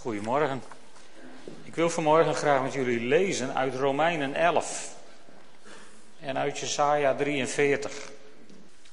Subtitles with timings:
[0.00, 0.62] Goedemorgen.
[1.64, 4.94] Ik wil vanmorgen graag met jullie lezen uit Romeinen 11
[6.20, 8.10] en uit Jesaja 43.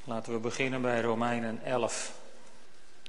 [0.03, 2.11] Laten we beginnen bij Romeinen 11.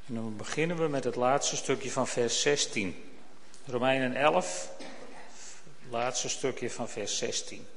[0.06, 3.18] En dan beginnen we met het laatste stukje van vers 16.
[3.66, 4.70] Romeinen 11,
[5.90, 7.68] laatste stukje van vers 16.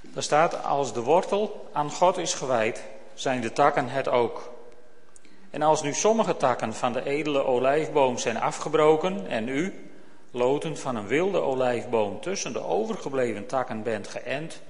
[0.00, 2.82] Daar staat, als de wortel aan God is gewijd,
[3.14, 4.55] zijn de takken het ook.
[5.56, 9.90] En als nu sommige takken van de edele olijfboom zijn afgebroken en u,
[10.30, 14.62] loten van een wilde olijfboom, tussen de overgebleven takken bent geënt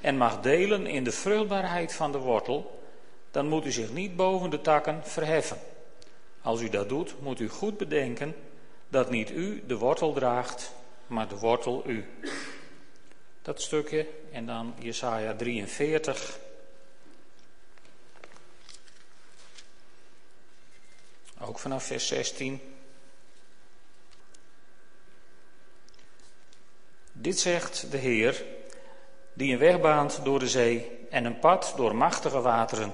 [0.00, 2.80] en mag delen in de vruchtbaarheid van de wortel,
[3.30, 5.58] dan moet u zich niet boven de takken verheffen.
[6.42, 8.34] Als u dat doet, moet u goed bedenken
[8.88, 10.74] dat niet u de wortel draagt,
[11.06, 12.04] maar de wortel u.
[13.42, 16.38] Dat stukje en dan Jesaja 43.
[21.40, 22.60] Ook vanaf vers 16.
[27.12, 28.44] Dit zegt de Heer,
[29.32, 32.92] die een weg baant door de zee en een pad door machtige wateren,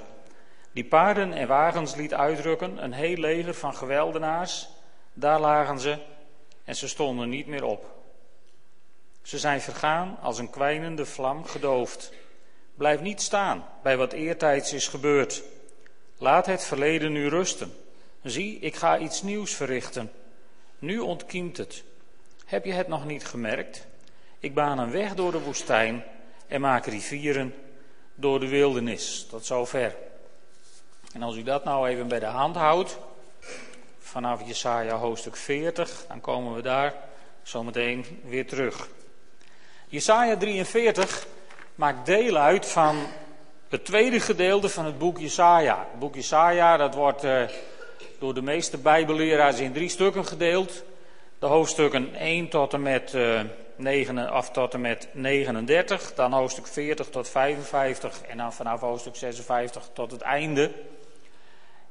[0.73, 4.69] die paarden en wagens liet uitrukken, een heel leger van geweldenaars,
[5.13, 5.99] daar lagen ze
[6.65, 7.99] en ze stonden niet meer op.
[9.23, 12.13] Ze zijn vergaan als een kwijnende vlam gedoofd.
[12.75, 15.43] Blijf niet staan bij wat eertijds is gebeurd.
[16.19, 17.73] Laat het verleden nu rusten.
[18.23, 20.13] Zie, ik ga iets nieuws verrichten.
[20.79, 21.85] Nu ontkiemt het.
[22.45, 23.87] Heb je het nog niet gemerkt?
[24.39, 26.05] Ik baan een weg door de woestijn
[26.47, 27.55] en maak rivieren
[28.15, 29.27] door de wildernis.
[29.31, 29.97] Tot zover.
[31.13, 32.99] En als u dat nou even bij de hand houdt,
[33.99, 36.95] vanaf Jesaja hoofdstuk 40, dan komen we daar
[37.43, 38.89] zometeen weer terug.
[39.89, 41.27] Jesaja 43
[41.75, 43.07] maakt deel uit van
[43.69, 45.87] het tweede gedeelte van het boek Jesaja.
[45.91, 47.43] Het boek Jesaja, dat wordt uh,
[48.21, 50.85] door de meeste bijbelleraars in drie stukken gedeeld.
[51.39, 53.41] De hoofdstukken 1 tot en met, uh,
[53.77, 59.17] 9, of tot en met 39, dan hoofdstuk 40 tot 55 en dan vanaf hoofdstuk
[59.17, 60.71] 56 tot het einde.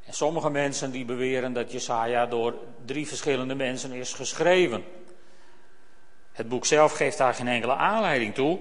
[0.06, 2.54] En sommige mensen die beweren dat Jesaja door
[2.86, 4.84] drie verschillende mensen is geschreven.
[6.32, 8.60] Het boek zelf geeft daar geen enkele aanleiding toe.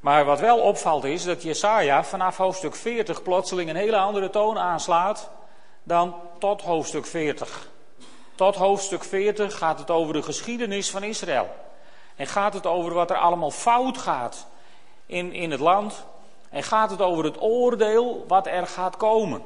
[0.00, 4.58] Maar wat wel opvalt is dat Jesaja vanaf hoofdstuk 40 plotseling een hele andere toon
[4.58, 5.30] aanslaat
[5.90, 7.68] dan tot hoofdstuk 40.
[8.34, 11.48] Tot hoofdstuk 40 gaat het over de geschiedenis van Israël.
[12.16, 14.46] En gaat het over wat er allemaal fout gaat
[15.06, 16.04] in, in het land.
[16.50, 19.42] En gaat het over het oordeel wat er gaat komen.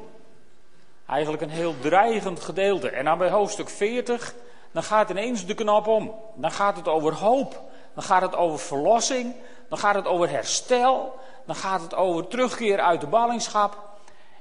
[1.07, 2.89] Eigenlijk een heel dreigend gedeelte.
[2.89, 4.35] En dan bij hoofdstuk 40,
[4.73, 6.15] dan gaat ineens de knop om.
[6.35, 7.61] Dan gaat het over hoop.
[7.95, 9.35] Dan gaat het over verlossing.
[9.69, 11.19] Dan gaat het over herstel.
[11.47, 13.79] Dan gaat het over terugkeer uit de ballingschap.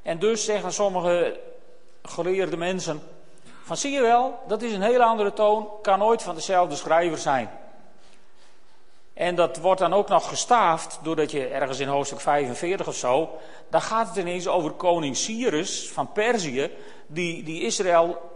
[0.02, 1.40] En dus zeggen sommige
[2.04, 3.02] geleerde mensen:
[3.64, 7.18] van zie je wel, dat is een hele andere toon, kan nooit van dezelfde schrijver
[7.18, 7.50] zijn.
[9.14, 13.38] En dat wordt dan ook nog gestaafd, doordat je ergens in hoofdstuk 45 of zo,
[13.70, 16.72] daar gaat het ineens over koning Cyrus van Perzië,
[17.08, 18.32] die, die Israël,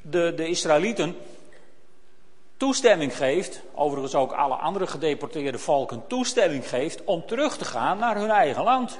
[0.00, 1.16] de, de Israëlieten,
[2.56, 8.16] toestemming geeft, overigens ook alle andere gedeporteerde volken toestemming geeft om terug te gaan naar
[8.16, 8.98] hun eigen land.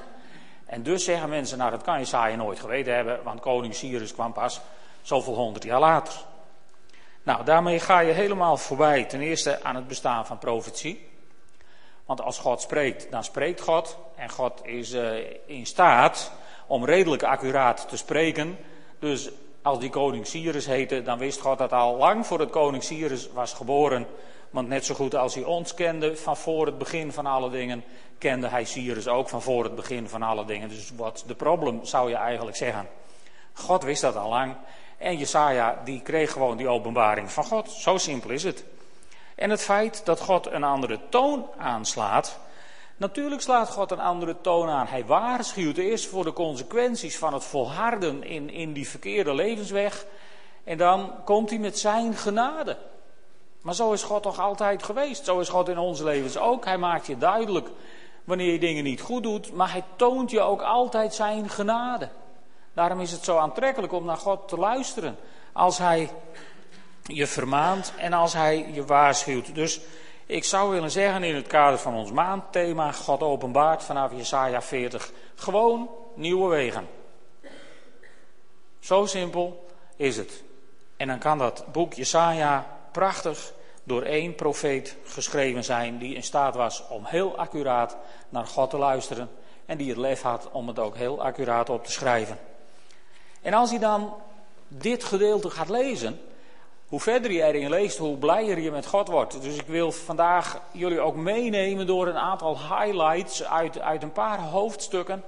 [0.67, 4.33] En dus zeggen mensen, nou dat kan Jesaja nooit geweten hebben, want koning Cyrus kwam
[4.33, 4.61] pas
[5.01, 6.13] zoveel honderd jaar later.
[7.23, 11.09] Nou, daarmee ga je helemaal voorbij ten eerste aan het bestaan van profetie.
[12.05, 13.97] Want als God spreekt, dan spreekt God.
[14.15, 15.11] En God is uh,
[15.45, 16.31] in staat
[16.67, 18.57] om redelijk accuraat te spreken.
[18.99, 19.29] Dus
[19.61, 23.53] als die koning Cyrus heette, dan wist God dat al lang voordat koning Cyrus was
[23.53, 24.07] geboren.
[24.49, 27.83] Want net zo goed als hij ons kende van voor het begin van alle dingen,
[28.17, 30.69] kende hij Cyrus ook van voor het begin van alle dingen.
[30.69, 32.87] Dus wat de probleem zou je eigenlijk zeggen.
[33.53, 34.55] God wist dat al lang.
[34.97, 37.71] En Jesaja die kreeg gewoon die openbaring van God.
[37.71, 38.63] Zo simpel is het.
[39.35, 42.39] En het feit dat God een andere toon aanslaat.
[42.97, 44.87] Natuurlijk slaat God een andere toon aan.
[44.87, 50.05] Hij waarschuwt eerst voor de consequenties van het volharden in, in die verkeerde levensweg.
[50.63, 52.77] En dan komt hij met zijn genade.
[53.61, 55.25] Maar zo is God toch altijd geweest.
[55.25, 56.65] Zo is God in onze levens ook.
[56.65, 57.69] Hij maakt je duidelijk
[58.23, 59.53] wanneer je dingen niet goed doet.
[59.53, 62.09] Maar hij toont je ook altijd zijn genade.
[62.73, 65.17] Daarom is het zo aantrekkelijk om naar God te luisteren.
[65.53, 66.09] Als Hij
[67.03, 69.55] je vermaant en als Hij je waarschuwt.
[69.55, 69.79] Dus
[70.25, 75.11] ik zou willen zeggen in het kader van ons maandthema God openbaart vanaf Jesaja 40.
[75.35, 76.87] Gewoon nieuwe wegen.
[78.79, 79.65] Zo simpel
[79.95, 80.43] is het.
[80.97, 83.53] En dan kan dat boek Jesaja prachtig
[83.83, 87.97] door één profeet geschreven zijn die in staat was om heel accuraat
[88.29, 89.29] naar God te luisteren
[89.65, 92.39] en die het lef had om het ook heel accuraat op te schrijven.
[93.41, 94.13] En als hij dan
[94.67, 96.19] dit gedeelte gaat lezen,
[96.87, 99.41] hoe verder je erin leest, hoe blijer je met God wordt.
[99.41, 104.39] Dus ik wil vandaag jullie ook meenemen door een aantal highlights uit, uit een paar
[104.39, 105.23] hoofdstukken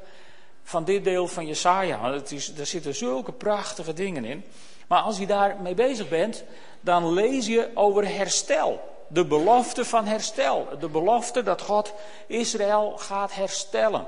[0.63, 2.00] van dit deel van Jesaja.
[2.01, 4.44] Want het is, er zitten zulke prachtige dingen in.
[4.89, 6.44] Maar als je daarmee bezig bent,
[6.81, 8.97] dan lees je over herstel.
[9.07, 10.68] De belofte van herstel.
[10.80, 11.94] De belofte dat God
[12.27, 14.07] Israël gaat herstellen.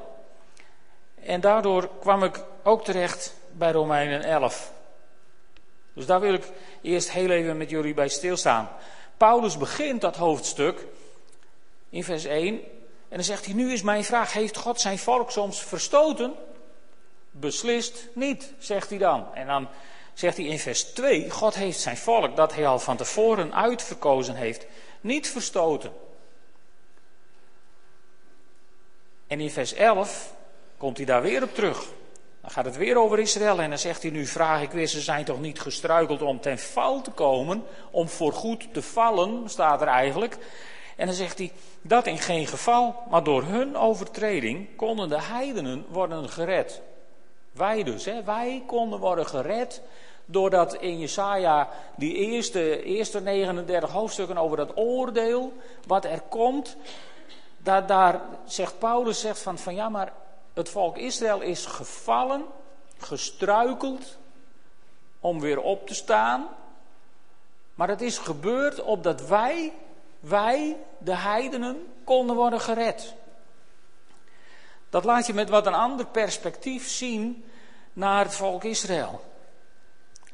[1.24, 4.72] En daardoor kwam ik ook terecht bij Romeinen 11.
[5.94, 6.48] Dus daar wil ik
[6.82, 8.70] eerst heel even met jullie bij stilstaan.
[9.18, 10.86] Paulus begint dat hoofdstuk
[11.90, 12.54] in vers 1
[13.10, 16.34] en dan zegt hij: Nu is mijn vraag: Heeft God zijn volk soms verstoten?
[17.32, 19.34] Beslist niet, zegt hij dan.
[19.34, 19.68] En dan
[20.14, 24.36] zegt hij in vers 2: God heeft zijn volk, dat hij al van tevoren uitverkozen
[24.36, 24.66] heeft,
[25.02, 25.94] niet verstoten.
[29.28, 30.34] En in vers 11
[30.78, 31.86] komt hij daar weer op terug.
[32.42, 35.02] Dan gaat het weer over Israël en dan zegt hij nu, vraag ik weer, ze
[35.02, 39.88] zijn toch niet gestruikeld om ten val te komen, om voorgoed te vallen, staat er
[39.88, 40.38] eigenlijk.
[40.96, 45.86] En dan zegt hij, dat in geen geval, maar door hun overtreding konden de heidenen
[45.90, 46.82] worden gered.
[47.52, 49.82] Wij dus, hè, wij konden worden gered
[50.26, 55.54] doordat in Jesaja die eerste, eerste 39 hoofdstukken over dat oordeel,
[55.88, 56.78] wat er komt,
[57.58, 60.14] daar, daar zegt Paulus zegt van, van ja, maar
[60.54, 62.46] het volk Israël is gevallen,
[62.98, 64.18] gestruikeld
[65.20, 66.48] om weer op te staan.
[67.76, 69.74] Maar het is gebeurd opdat wij,
[70.20, 73.16] wij, de heidenen, konden worden gered.
[74.92, 77.44] Dat laat je met wat een ander perspectief zien
[77.94, 79.22] naar het volk Israël.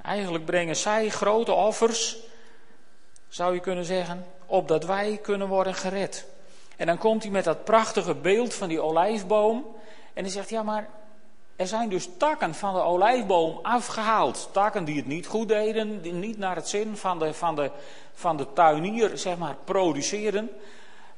[0.01, 2.18] Eigenlijk brengen zij grote offers,
[3.27, 6.25] zou je kunnen zeggen, opdat wij kunnen worden gered.
[6.75, 9.65] En dan komt hij met dat prachtige beeld van die olijfboom.
[10.13, 10.89] En hij zegt, ja maar
[11.56, 14.50] er zijn dus takken van de olijfboom afgehaald.
[14.51, 17.71] Takken die het niet goed deden, die niet naar het zin van de, van de,
[18.13, 20.50] van de tuinier zeg maar, produceren.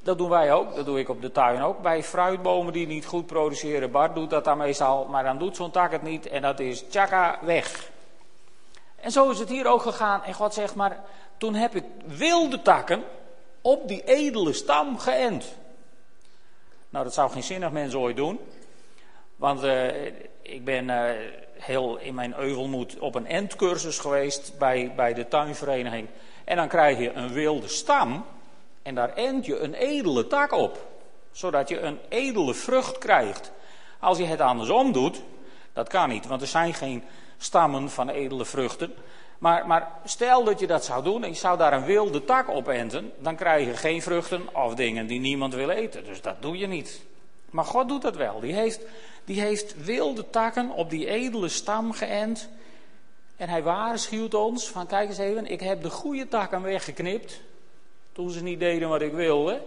[0.02, 1.82] Dat doen wij ook, dat doe ik op de tuin ook.
[1.82, 5.72] Bij fruitbomen die niet goed produceren, Bart doet dat dan meestal, maar dan doet zo'n
[5.72, 7.90] tak het niet en dat is tjaka weg.
[8.96, 11.04] En zo is het hier ook gegaan en God zegt maar,
[11.38, 13.04] toen heb ik wilde takken
[13.62, 15.58] op die edele stam geënt.
[16.90, 18.40] Nou, dat zou geen zinnig mens ooit doen.
[19.36, 20.06] Want uh,
[20.42, 21.04] ik ben uh,
[21.54, 26.08] heel in mijn euvelmoed op een endcursus geweest bij, bij de tuinvereniging.
[26.44, 28.26] En dan krijg je een wilde stam
[28.82, 30.88] en daar end je een edele tak op.
[31.32, 33.52] Zodat je een edele vrucht krijgt.
[34.00, 35.22] Als je het andersom doet,
[35.74, 37.04] dat kan niet, want er zijn geen
[37.38, 38.94] stammen van edele vruchten.
[39.38, 42.50] Maar, maar, stel dat je dat zou doen en je zou daar een wilde tak
[42.50, 46.04] op enten, dan krijg je geen vruchten of dingen die niemand wil eten.
[46.04, 47.02] Dus dat doe je niet.
[47.50, 48.40] Maar God doet dat wel.
[48.40, 48.80] Die heeft
[49.30, 52.50] die heeft wilde takken op die edele stam geënt.
[53.38, 57.42] En hij waarschuwt ons van kijk eens even, ik heb de goede takken weggeknipt.
[58.20, 59.62] Toen ze niet deden wat ik wilde.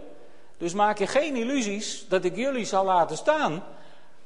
[0.58, 3.64] Dus maak je geen illusies dat ik jullie zal laten staan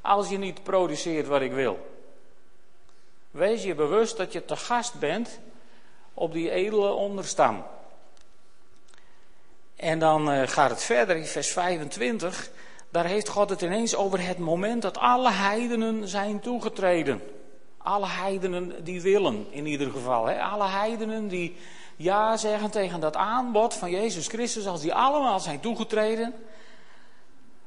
[0.01, 1.87] als je niet produceert wat ik wil.
[3.31, 5.39] Wees je bewust dat je te gast bent
[6.13, 7.63] op die edele onderstam.
[9.75, 12.49] En dan uh, gaat het verder in vers 25
[12.89, 17.21] daar heeft God het ineens over het moment dat alle heidenen zijn toegetreden.
[17.77, 20.25] Alle heidenen die willen, in ieder geval.
[20.25, 20.41] Hè?
[20.41, 21.55] Alle heidenen die
[21.97, 26.33] ja zeggen tegen dat aanbod van Jezus Christus, als die allemaal zijn toegetreden,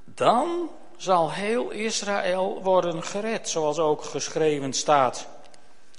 [0.05, 5.27] dan zal heel Israël worden gered, zoals ook geschreven staat.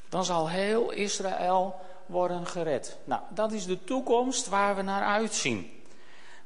[0.10, 2.98] Dan zal heel Israël worden gered.
[3.04, 5.84] Nou, dat is de toekomst waar we naar uitzien.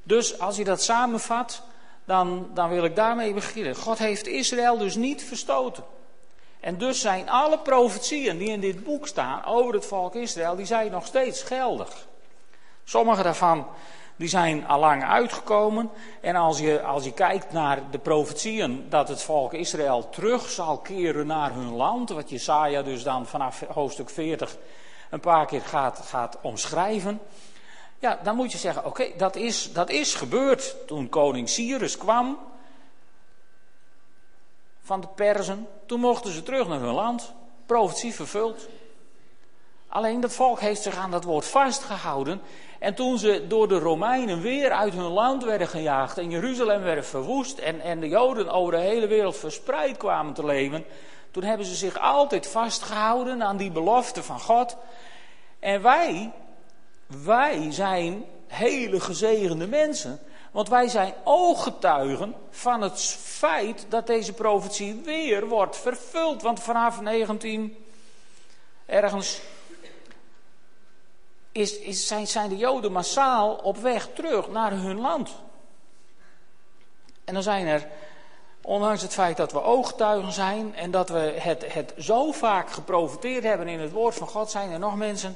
[0.04, 1.62] Dus als je dat samenvat,
[2.06, 3.75] dan, dan wil ik daarmee beginnen.
[3.75, 5.84] God heeft Israël dus niet verstoten.
[6.65, 10.65] En dus zijn alle profetieën die in dit boek staan over het volk Israël, die
[10.65, 12.07] zijn nog steeds geldig.
[12.84, 13.67] Sommige daarvan
[14.15, 15.89] die zijn al lang uitgekomen.
[16.22, 20.77] En als je, als je kijkt naar de profetieën dat het volk Israël terug zal
[20.77, 24.57] keren naar hun land, wat Jesaja dus dan vanaf hoofdstuk 40
[25.10, 27.22] een paar keer gaat, gaat omschrijven.
[28.00, 32.38] Ja, dan moet je zeggen, oké, dat, is, dat is gebeurd toen koning Cyrus kwam
[34.86, 35.68] van de Perzen.
[35.86, 37.34] Toen mochten ze terug naar hun land,
[37.65, 38.68] profetie vervuld.
[39.88, 42.42] Alleen dat volk heeft zich aan dat woord vastgehouden.
[42.80, 47.06] En toen ze door de Romeinen weer uit hun land werden gejaagd en Jeruzalem werd
[47.06, 50.86] verwoest en, en de Joden over de hele wereld verspreid kwamen te leven,
[51.32, 54.77] toen hebben ze zich altijd vastgehouden aan die belofte van God.
[55.60, 56.32] En wij,
[57.24, 60.20] wij zijn hele gezegende mensen.
[60.55, 66.41] Want wij zijn ooggetuigen van het feit dat deze profetie weer wordt vervuld.
[66.41, 67.85] Want vanaf 19
[68.85, 69.41] ergens
[71.51, 75.35] is, zijn, zijn de Joden massaal op weg terug naar hun land.
[77.24, 77.88] En dan zijn er,
[78.62, 83.43] ondanks het feit dat we ooggetuigen zijn en dat we het, het zo vaak geprofiteerd
[83.43, 85.35] hebben in het woord van God, zijn er nog mensen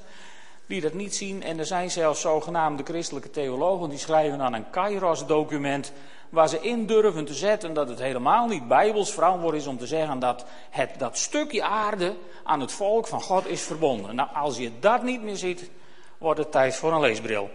[0.69, 1.43] die dat niet zien.
[1.43, 5.91] En er zijn zelfs zogenaamde christelijke theologen die schrijven dan een Kairos-document
[6.29, 9.87] waar ze in durven te zetten dat het helemaal niet bijbels verantwoord is om te
[9.87, 14.15] zeggen dat het, dat stukje aarde aan het volk van God is verbonden.
[14.15, 15.69] Nou, als je dat niet meer ziet,
[16.17, 17.49] wordt het tijd voor een leesbril.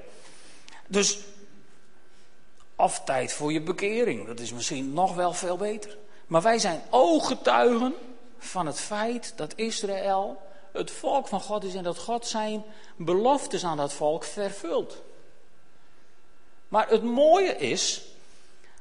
[0.87, 1.19] Dus,
[2.77, 5.97] of tijd voor je bekering, dat is misschien nog wel veel beter.
[6.27, 7.95] Maar wij zijn ooggetuigen
[8.39, 10.44] van het feit dat Israël
[10.75, 12.65] het volk van God is en dat God zijn
[12.97, 15.03] beloftes aan dat volk vervult.
[16.69, 18.03] Maar het mooie is,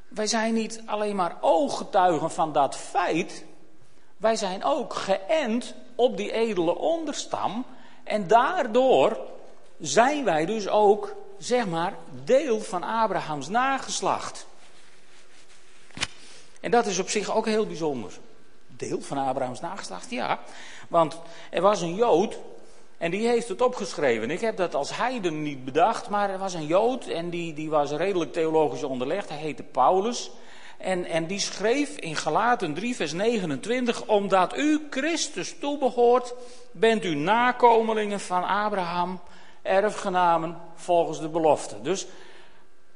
[0.07, 3.45] wij zijn niet alleen maar ooggetuigen van dat feit,
[4.17, 7.65] wij zijn ook geënt op die edele onderstam
[8.03, 9.17] en daardoor
[9.79, 14.45] zijn wij dus ook, zeg maar, deel van Abrahams nageslacht.
[16.59, 18.19] En dat is op zich ook heel bijzonder.
[18.67, 20.39] Deel van Abrahams nageslacht, ja.
[20.93, 21.19] Want
[21.49, 22.37] er was een Jood
[22.97, 24.31] en die heeft het opgeschreven.
[24.31, 27.69] Ik heb dat als heiden niet bedacht, maar er was een Jood en die, die
[27.69, 29.29] was redelijk theologisch onderlegd.
[29.29, 30.31] Hij heette Paulus.
[30.77, 36.33] En, en die schreef in Galaten 3, vers 29: Omdat u Christus toebehoort,
[36.71, 39.19] bent u nakomelingen van Abraham,
[39.61, 41.81] erfgenamen volgens de belofte.
[41.81, 42.07] Dus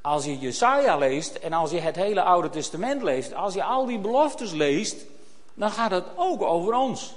[0.02, 3.86] als je Jesaja leest en als je het hele Oude Testament leest, als je al
[3.86, 5.06] die beloftes leest,
[5.54, 7.16] dan gaat het ook over ons.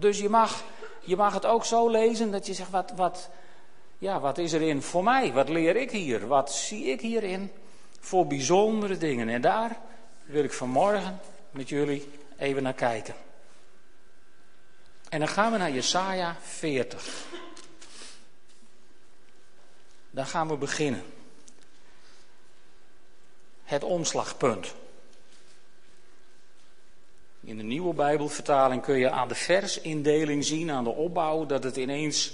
[0.00, 0.62] Dus je mag,
[1.00, 3.30] je mag het ook zo lezen dat je zegt, wat, wat,
[3.98, 5.32] ja, wat is erin voor mij?
[5.32, 6.26] Wat leer ik hier?
[6.26, 7.52] Wat zie ik hierin
[8.00, 9.28] voor bijzondere dingen?
[9.28, 9.80] En daar
[10.24, 13.14] wil ik vanmorgen met jullie even naar kijken.
[15.08, 17.26] En dan gaan we naar Jesaja 40.
[20.10, 21.02] Dan gaan we beginnen.
[23.62, 24.74] Het omslagpunt.
[27.50, 31.76] In de nieuwe Bijbelvertaling kun je aan de versindeling zien, aan de opbouw, dat het
[31.76, 32.32] ineens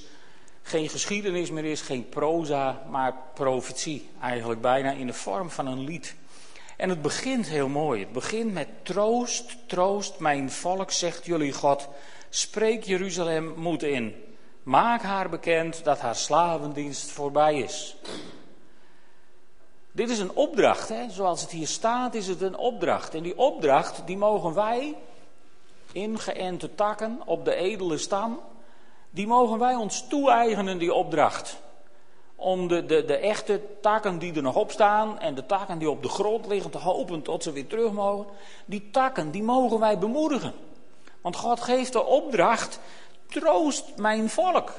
[0.62, 4.08] geen geschiedenis meer is, geen proza, maar profetie.
[4.20, 6.14] Eigenlijk bijna in de vorm van een lied.
[6.76, 8.00] En het begint heel mooi.
[8.00, 11.88] Het begint met troost, troost, mijn volk, zegt jullie God.
[12.28, 14.14] Spreek Jeruzalem moed in.
[14.62, 17.96] Maak haar bekend dat haar slavendienst voorbij is.
[19.96, 21.10] Dit is een opdracht, hè?
[21.10, 23.14] zoals het hier staat is het een opdracht.
[23.14, 24.96] En die opdracht die mogen wij,
[25.92, 28.40] ingeënte takken op de edele stam,
[29.10, 31.60] die mogen wij ons toe-eigenen, die opdracht.
[32.34, 35.90] Om de, de, de echte takken die er nog op staan en de takken die
[35.90, 38.26] op de grond liggen te hopen tot ze weer terug mogen,
[38.64, 40.52] die takken die mogen wij bemoedigen.
[41.20, 42.80] Want God geeft de opdracht,
[43.26, 44.72] troost mijn volk.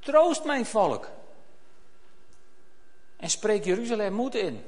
[0.00, 1.08] Troost mijn volk.
[3.20, 4.64] En spreek Jeruzalem moed in.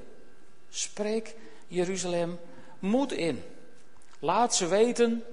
[0.68, 1.35] Spreek
[1.66, 2.40] Jeruzalem
[2.78, 3.44] moed in.
[4.18, 5.25] Laat ze weten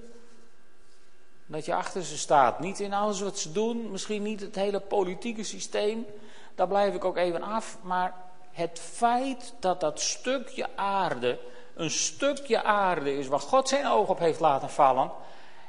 [1.46, 2.60] dat je achter ze staat.
[2.60, 6.06] Niet in alles wat ze doen, misschien niet het hele politieke systeem.
[6.54, 7.78] Daar blijf ik ook even af.
[7.82, 8.14] Maar
[8.52, 11.38] het feit dat dat stukje aarde
[11.80, 15.10] een stukje aarde is waar God zijn oog op heeft laten vallen.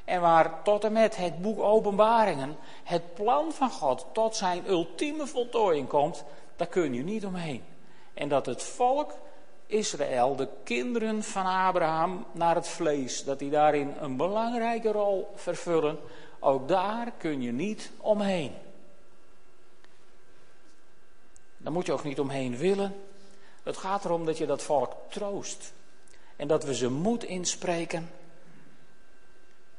[0.05, 5.27] En waar tot en met het boek Openbaringen het plan van God tot zijn ultieme
[5.27, 6.23] voltooiing komt.
[6.61, 7.63] Daar kun je niet omheen.
[8.13, 9.13] En dat het volk
[9.65, 15.99] Israël, de kinderen van Abraham naar het vlees, dat die daarin een belangrijke rol vervullen,
[16.39, 18.51] ook daar kun je niet omheen.
[21.57, 22.95] Daar moet je ook niet omheen willen.
[23.63, 25.73] Het gaat erom dat je dat volk troost.
[26.35, 28.11] En dat we ze moed inspreken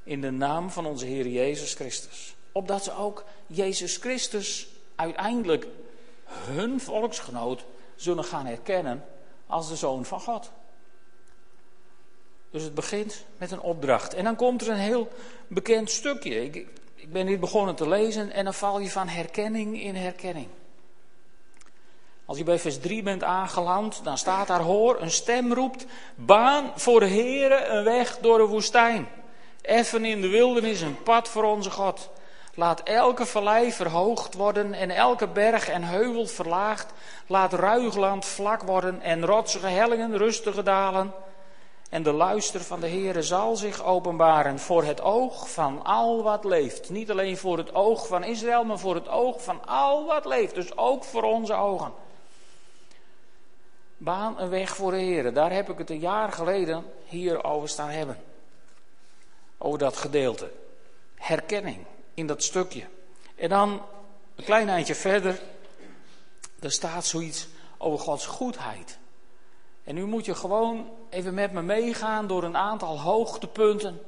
[0.02, 2.34] in de naam van onze Heer Jezus Christus.
[2.52, 5.66] Opdat ze ook Jezus Christus uiteindelijk
[6.34, 7.64] hun volksgenoot
[7.96, 9.04] zullen gaan herkennen
[9.46, 10.50] als de zoon van God.
[12.50, 14.14] Dus het begint met een opdracht.
[14.14, 15.08] En dan komt er een heel
[15.46, 16.44] bekend stukje.
[16.44, 16.54] Ik,
[16.94, 20.48] ik ben dit begonnen te lezen en dan val je van herkenning in herkenning.
[22.24, 26.72] Als je bij vers 3 bent aangeland, dan staat daar hoor, een stem roept, baan
[26.74, 29.08] voor de Heere een weg door de woestijn.
[29.60, 32.10] Effen in de wildernis een pad voor onze God.
[32.54, 36.92] Laat elke vallei verhoogd worden en elke berg en heuvel verlaagd.
[37.26, 41.14] Laat ruigland vlak worden en rotsige hellingen rustige dalen.
[41.90, 46.44] En de luister van de Heere zal zich openbaren voor het oog van al wat
[46.44, 46.90] leeft.
[46.90, 50.54] Niet alleen voor het oog van Israël, maar voor het oog van al wat leeft.
[50.54, 51.92] Dus ook voor onze ogen.
[53.96, 55.32] Baan een weg voor de Heere.
[55.32, 58.22] Daar heb ik het een jaar geleden hier over staan hebben.
[59.58, 60.50] Over dat gedeelte.
[61.14, 62.84] Herkenning in dat stukje.
[63.34, 63.82] En dan
[64.36, 65.40] een klein eindje verder,
[66.60, 68.98] er staat zoiets over Gods goedheid.
[69.84, 74.00] En nu moet je gewoon even met me meegaan door een aantal hoogtepunten.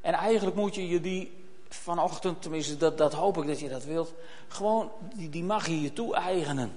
[0.00, 3.84] En eigenlijk moet je je die vanochtend, tenminste dat, dat hoop ik dat je dat
[3.84, 4.12] wilt,
[4.48, 6.76] gewoon, die, die mag je je toe-eigenen.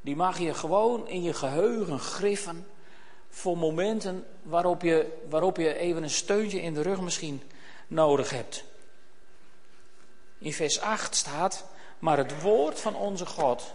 [0.00, 2.66] Die mag je gewoon in je geheugen griffen
[3.28, 7.42] voor momenten waarop je, waarop je even een steuntje in de rug misschien
[7.86, 8.64] nodig hebt.
[10.38, 11.64] In vers 8 staat,
[11.98, 13.74] maar het woord van onze God,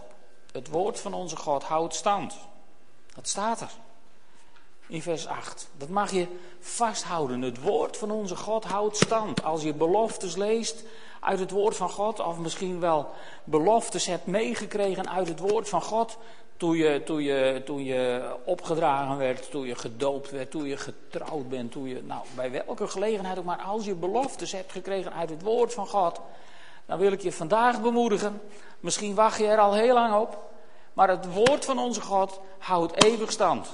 [0.52, 2.34] het woord van onze God houdt stand.
[3.14, 3.70] Dat staat er.
[4.86, 5.68] In vers 8.
[5.76, 6.26] Dat mag je
[6.60, 7.42] vasthouden.
[7.42, 9.44] Het woord van onze God houdt stand.
[9.44, 10.84] Als je beloftes leest
[11.20, 13.10] uit het woord van God, of misschien wel
[13.44, 16.18] beloftes hebt meegekregen uit het woord van God,
[16.56, 21.48] toen je, toen, je, toen je opgedragen werd, toen je gedoopt werd, toen je getrouwd
[21.48, 25.30] bent, toen je, nou, bij welke gelegenheid ook maar, als je beloftes hebt gekregen uit
[25.30, 26.20] het woord van God,
[26.92, 28.40] dan wil ik je vandaag bemoedigen.
[28.80, 30.50] Misschien wacht je er al heel lang op,
[30.92, 33.68] maar het woord van onze God houdt eeuwig stand.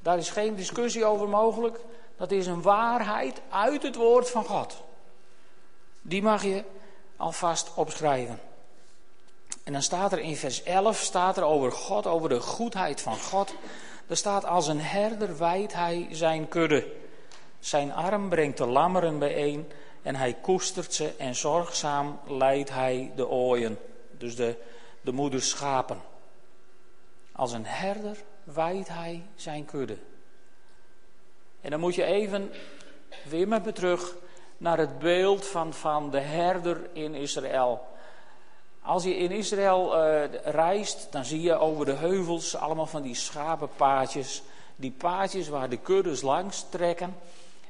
[0.00, 1.78] Daar is geen discussie over mogelijk.
[2.16, 4.82] Dat is een waarheid uit het woord van God.
[6.02, 6.64] Die mag je
[7.16, 8.40] alvast opschrijven.
[9.64, 13.18] En dan staat er in vers 11 staat er over God, over de goedheid van
[13.18, 13.54] God.
[14.06, 16.92] Er staat als een herder wijdt hij zijn kudde.
[17.58, 19.72] Zijn arm brengt de lammeren bijeen
[20.02, 23.78] en hij koestert ze en zorgzaam leidt hij de ooien,
[24.18, 24.56] dus de,
[25.00, 26.00] de moeders schapen.
[27.32, 29.96] Als een herder wijdt hij zijn kudde.
[31.60, 32.50] En dan moet je even
[33.24, 34.14] weer met me terug
[34.56, 37.86] naar het beeld van, van de herder in Israël.
[38.82, 43.14] Als je in Israël uh, reist, dan zie je over de heuvels allemaal van die
[43.14, 44.42] schapenpaadjes.
[44.76, 47.14] Die paadjes waar de kuddes langs trekken.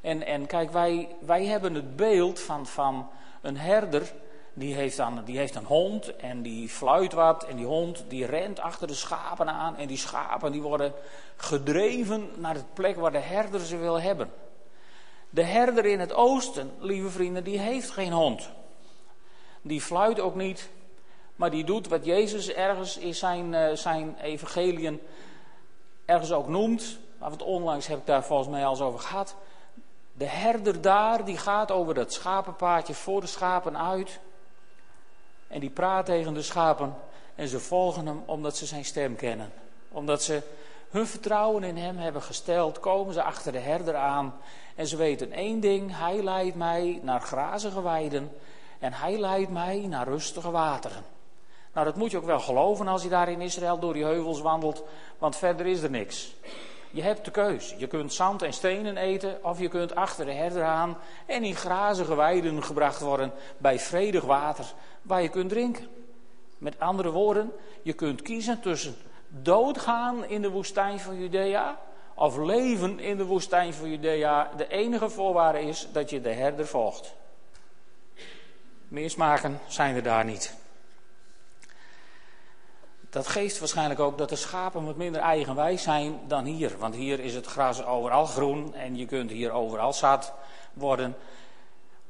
[0.02, 4.12] En, en kijk, wij, wij hebben het beeld van, van een herder.
[4.54, 7.44] Die heeft, dan, die heeft een hond en die fluit wat.
[7.44, 9.76] En die hond die rent achter de schapen aan.
[9.76, 10.92] En die schapen die worden
[11.36, 14.32] gedreven naar de plek waar de herder ze wil hebben.
[15.30, 18.50] De herder in het oosten, lieve vrienden, die heeft geen hond.
[19.62, 20.68] Die fluit ook niet.
[21.36, 25.00] Maar die doet wat Jezus ergens in zijn, uh, zijn evangeliën
[26.04, 26.98] ergens ook noemt.
[27.18, 29.36] Het onlangs heb ik daar volgens mij al eens over gehad.
[30.12, 34.20] De herder daar, die gaat over dat schapenpaadje voor de schapen uit.
[35.48, 36.94] En die praat tegen de schapen.
[37.34, 39.52] En ze volgen hem omdat ze zijn stem kennen.
[39.88, 40.42] Omdat ze
[40.90, 44.34] hun vertrouwen in hem hebben gesteld, komen ze achter de herder aan.
[44.74, 48.32] En ze weten één ding: hij leidt mij naar grazige weiden.
[48.78, 51.04] En hij leidt mij naar rustige wateren.
[51.72, 54.40] Nou, dat moet je ook wel geloven als je daar in Israël door die heuvels
[54.40, 54.82] wandelt,
[55.18, 56.34] want verder is er niks.
[56.92, 57.74] Je hebt de keus.
[57.78, 61.54] Je kunt zand en stenen eten, of je kunt achter de herder aan en in
[61.54, 64.64] grazige weiden gebracht worden bij vredig water
[65.02, 65.88] waar je kunt drinken.
[66.58, 67.52] Met andere woorden,
[67.82, 68.96] je kunt kiezen tussen
[69.28, 71.78] doodgaan in de woestijn van Judea
[72.14, 74.50] of leven in de woestijn van Judea.
[74.56, 77.14] De enige voorwaarde is dat je de herder volgt.
[78.88, 80.61] Meer smaken zijn er daar niet.
[83.12, 86.78] Dat geeft waarschijnlijk ook dat de schapen wat minder eigenwijs zijn dan hier.
[86.78, 90.32] Want hier is het gras overal groen en je kunt hier overal zat
[90.72, 91.16] worden.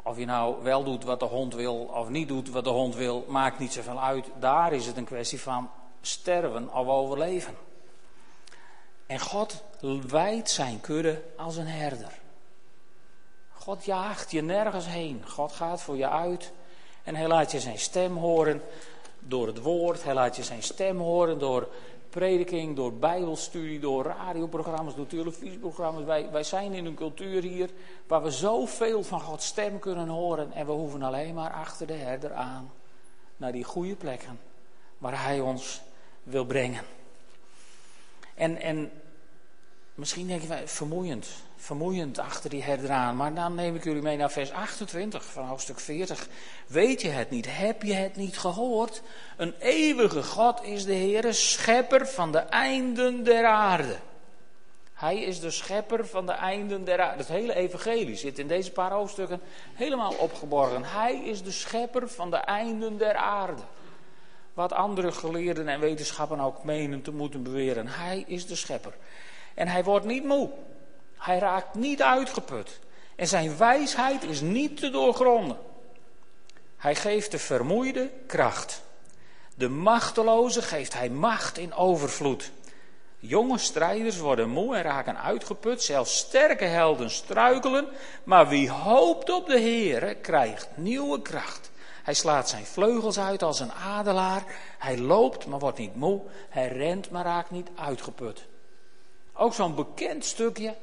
[0.03, 2.95] Of je nou wel doet wat de hond wil of niet doet wat de hond
[2.95, 4.27] wil, maakt niet zoveel uit.
[4.39, 7.57] Daar is het een kwestie van sterven of overleven.
[9.07, 9.63] En God
[10.09, 12.19] wijdt zijn kudde als een herder.
[13.53, 15.25] God jaagt je nergens heen.
[15.29, 16.53] God gaat voor je uit
[17.03, 18.63] en hij laat je zijn stem horen
[19.27, 20.05] door het woord.
[20.05, 21.69] Hij laat je zijn stem horen door
[22.11, 26.05] prediking, door bijbelstudie, door radioprogramma's, door televisieprogramma's.
[26.05, 27.71] Wij, wij zijn in een cultuur hier
[28.07, 30.53] waar we zoveel van Gods stem kunnen horen.
[30.53, 32.73] En we hoeven alleen maar achter de herder aan
[33.37, 34.41] naar die goede plekken
[34.99, 35.81] waar hij ons
[36.23, 36.85] wil brengen.
[38.35, 38.91] En, en
[39.95, 43.17] misschien denk je, vermoeiend, vermoeiend achter die herder aan.
[43.17, 46.29] Maar dan neem ik jullie mee naar vers 28 van hoofdstuk 40.
[46.67, 47.47] Weet je het niet?
[47.49, 49.03] Heb je het niet gehoord?
[49.37, 53.97] Een eeuwige God is de Heere, schepper van de einden der aarde.
[55.03, 57.19] Hij is de schepper van de einden der aarde.
[57.19, 59.41] Het hele evangelie zit in deze paar hoofdstukken
[59.75, 60.85] helemaal opgeborgen.
[60.85, 63.63] Hij is de schepper van de einden der aarde.
[64.55, 67.87] Wat andere geleerden en wetenschappen ook menen te moeten beweren.
[67.89, 68.93] Hij is de schepper.
[69.55, 70.51] En hij wordt niet moe.
[71.17, 72.81] Hij raakt niet uitgeput.
[73.17, 75.57] En zijn wijsheid is niet te doorgronden.
[76.77, 78.83] Hij geeft de vermoeide kracht.
[79.55, 82.51] De machteloze geeft hij macht in overvloed.
[83.19, 85.83] Jonge strijders worden moe en raken uitgeput.
[85.83, 87.89] Zelfs sterke helden struikelen.
[88.25, 91.71] Maar wie hoopt op de Heer krijgt nieuwe kracht.
[92.03, 94.45] Hij slaat zijn vleugels uit als een adelaar.
[94.79, 96.21] Hij loopt, maar wordt niet moe.
[96.49, 98.47] Hij rent, maar raakt niet uitgeput.
[99.43, 100.75] Ook zo'n bekend stukje.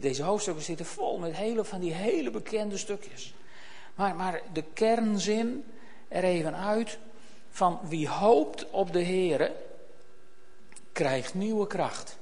[0.00, 3.34] deze hoofdstukken zitten vol met hele, van die hele bekende stukjes.
[3.94, 5.64] Maar, maar de kernzin
[6.08, 6.98] er even uit
[7.50, 9.52] van wie hoopt op de Here
[10.92, 12.18] krijgt nieuwe kracht.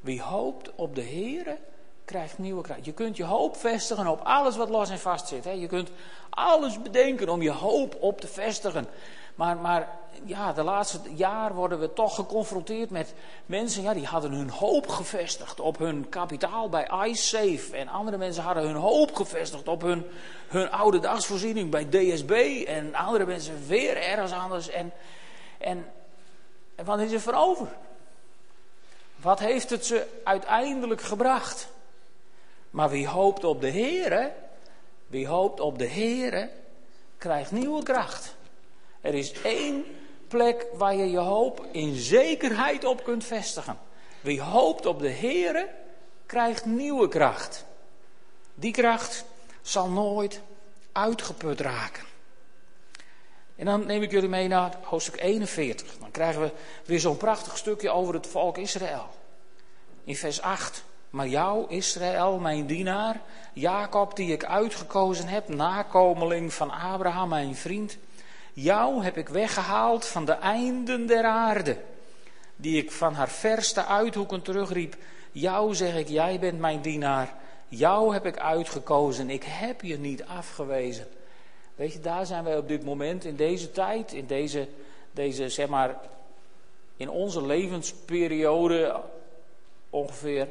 [0.00, 1.58] Wie hoopt op de Here
[2.04, 2.84] krijgt nieuwe kracht.
[2.84, 5.44] Je kunt je hoop vestigen op alles wat los en vast zit.
[5.44, 5.50] Hè.
[5.50, 5.90] Je kunt
[6.30, 8.86] alles bedenken om je hoop op te vestigen.
[9.40, 9.88] Maar, maar
[10.24, 13.14] ja, de laatste jaar worden we toch geconfronteerd met
[13.46, 17.76] mensen ja, die hadden hun hoop gevestigd op hun kapitaal bij iSafe.
[17.76, 20.06] En andere mensen hadden hun hoop gevestigd op hun,
[20.48, 22.30] hun oude dagsvoorziening bij DSB.
[22.66, 24.68] En andere mensen weer ergens anders.
[24.70, 24.92] En,
[25.58, 25.86] en,
[26.84, 27.68] wat is er voor over?
[29.16, 31.68] Wat heeft het ze uiteindelijk gebracht?
[32.70, 34.32] Maar wie hoopt op de Heere,
[35.06, 36.50] wie hoopt op de Heere,
[37.18, 38.38] krijgt nieuwe kracht.
[39.00, 39.84] Er is één
[40.28, 43.78] plek waar je je hoop in zekerheid op kunt vestigen.
[44.20, 45.68] Wie hoopt op de Heere,
[46.26, 47.66] krijgt nieuwe kracht.
[48.54, 49.24] Die kracht
[49.62, 50.40] zal nooit
[50.92, 52.04] uitgeput raken.
[53.56, 55.98] En dan neem ik jullie mee naar hoofdstuk 41.
[55.98, 56.52] Dan krijgen we
[56.84, 59.08] weer zo'n prachtig stukje over het volk Israël.
[60.04, 60.84] In vers 8.
[61.10, 63.20] Maar jou, Israël, mijn dienaar,
[63.52, 67.96] Jacob die ik uitgekozen heb, nakomeling van Abraham, mijn vriend.
[68.52, 71.76] Jou heb ik weggehaald van de einden der aarde,
[72.56, 74.96] die ik van haar verste uithoeken terugriep.
[75.32, 77.34] Jou zeg ik, jij bent mijn dienaar.
[77.68, 81.06] Jou heb ik uitgekozen, ik heb je niet afgewezen.
[81.74, 84.68] Weet je, daar zijn wij op dit moment, in deze tijd, in deze,
[85.12, 85.96] deze zeg maar,
[86.96, 89.00] in onze levensperiode
[89.90, 90.48] ongeveer,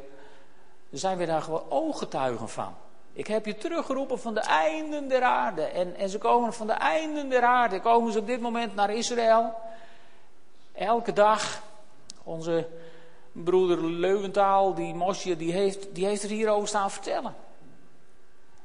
[0.91, 2.75] zijn we daar gewoon ooggetuigen van.
[3.19, 5.61] Ik heb je teruggeroepen van de einden der aarde.
[5.61, 7.79] En, en ze komen van de einden der aarde.
[7.79, 9.53] Komen ze op dit moment naar Israël.
[10.73, 11.61] Elke dag.
[12.23, 12.67] Onze
[13.31, 17.35] broeder Leuventaal, die Mosje, die heeft, die heeft er hierover staan vertellen.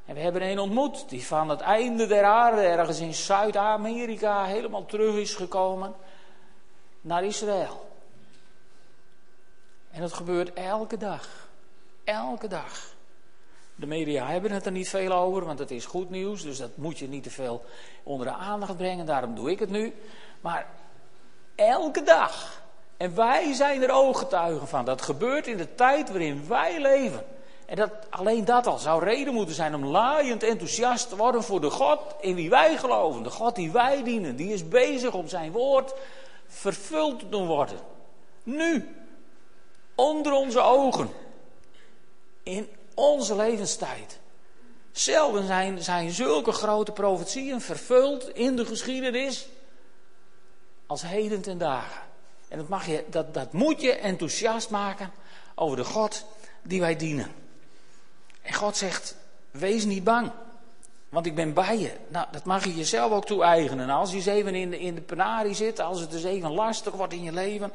[0.04, 4.86] En we hebben een ontmoet die van het einde der aarde, ergens in Zuid-Amerika, helemaal
[4.86, 5.94] terug is gekomen
[7.00, 7.90] naar Israël.
[9.90, 11.48] En dat gebeurt elke dag.
[12.04, 12.93] Elke dag.
[13.76, 16.42] De media hebben het er niet veel over, want het is goed nieuws.
[16.42, 17.64] Dus dat moet je niet te veel
[18.02, 19.06] onder de aandacht brengen.
[19.06, 19.94] Daarom doe ik het nu.
[20.40, 20.66] Maar
[21.54, 22.62] elke dag.
[22.96, 24.84] En wij zijn er ooggetuigen van.
[24.84, 27.24] Dat gebeurt in de tijd waarin wij leven.
[27.66, 31.60] En dat, alleen dat al zou reden moeten zijn om laaiend enthousiast te worden voor
[31.60, 33.22] de God in wie wij geloven.
[33.22, 34.36] De God die wij dienen.
[34.36, 35.94] Die is bezig om zijn woord
[36.46, 37.78] vervuld te doen worden.
[38.42, 38.96] Nu.
[39.94, 41.08] Onder onze ogen.
[42.42, 44.18] In onze levenstijd.
[44.92, 49.46] Zelden zijn, zijn zulke grote profetieën vervuld in de geschiedenis
[50.86, 52.02] als heden ten dagen.
[52.48, 55.10] En dat, mag je, dat, dat moet je enthousiast maken
[55.54, 56.24] over de God
[56.62, 57.32] die wij dienen.
[58.42, 59.16] En God zegt,
[59.50, 60.30] wees niet bang,
[61.08, 61.92] want ik ben bij je.
[62.08, 63.90] Nou, dat mag je jezelf ook toe-eigenen.
[63.90, 66.92] Als je eens even in de, in de penarie zit, als het dus even lastig
[66.92, 67.72] wordt in je leven,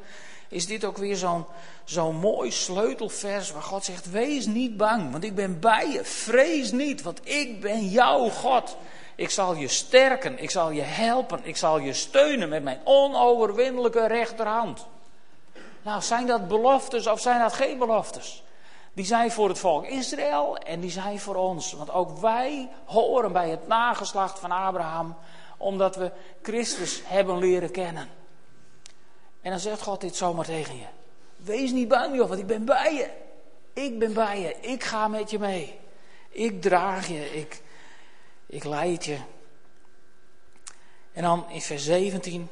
[0.50, 1.46] is dit ook weer zo'n
[1.84, 6.04] zo'n mooi sleutelvers waar God zegt: Wees niet bang, want ik ben bij je.
[6.04, 8.78] Vrees niet, want ik ben jouw God.
[9.16, 14.08] Ik zal je sterken, ik zal je helpen, ik zal je steunen met mijn onoverwinnelijke
[14.08, 14.86] rechterhand.
[15.82, 18.44] Nou, zijn dat beloftes of zijn dat geen beloftes?
[18.94, 21.74] Die zijn voor het volk Israël en die zijn voor ons.
[21.74, 25.16] Want ook wij horen bij het nageslacht van Abraham,
[25.58, 28.10] omdat we Christus hebben leren kennen.
[29.42, 30.86] En dan zegt God dit zomaar tegen je.
[31.36, 33.10] Wees niet bang joh, want ik ben bij je.
[33.74, 34.56] Ik ben bij je.
[34.62, 35.80] Ik ga met je mee.
[36.30, 37.40] Ik draag je.
[37.40, 37.62] Ik,
[38.46, 39.18] ik leid je.
[41.14, 42.50] En dan in vers 17.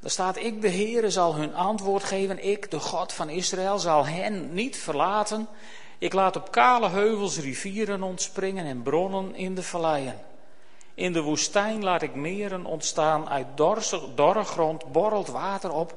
[0.00, 2.44] Daar staat, ik de Heere zal hun antwoord geven.
[2.44, 5.48] Ik, de God van Israël, zal hen niet verlaten.
[5.98, 10.18] Ik laat op kale heuvels rivieren ontspringen en bronnen in de valleien.
[10.96, 13.46] In de woestijn laat ik meren ontstaan, uit
[14.14, 15.94] dorre grond borrelt water op.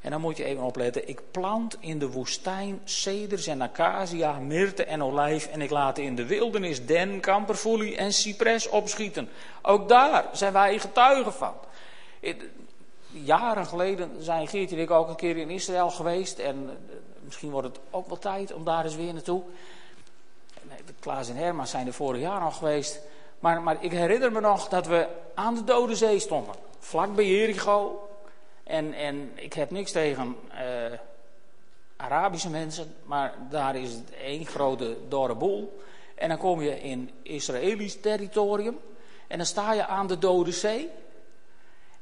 [0.00, 4.84] En dan moet je even opletten, ik plant in de woestijn ceders en acacia, myrte
[4.84, 5.46] en olijf.
[5.46, 9.28] En ik laat in de wildernis den, kamperfoelie en cipres opschieten.
[9.62, 11.54] Ook daar zijn wij getuigen van.
[13.10, 16.38] Jaren geleden zijn Geert en ik ook een keer in Israël geweest.
[16.38, 19.42] En eh, misschien wordt het ook wel tijd om daar eens weer naartoe.
[21.00, 23.00] Klaas en Herman zijn er vorig jaar nog geweest.
[23.42, 26.54] Maar, maar ik herinner me nog dat we aan de Dode Zee stonden.
[26.78, 28.08] Vlak bij Jericho.
[28.64, 30.98] En, en ik heb niks tegen uh,
[31.96, 32.94] Arabische mensen.
[33.04, 35.82] Maar daar is het één grote dorre boel.
[36.14, 38.78] En dan kom je in Israëlisch territorium.
[39.26, 40.90] En dan sta je aan de Dode Zee.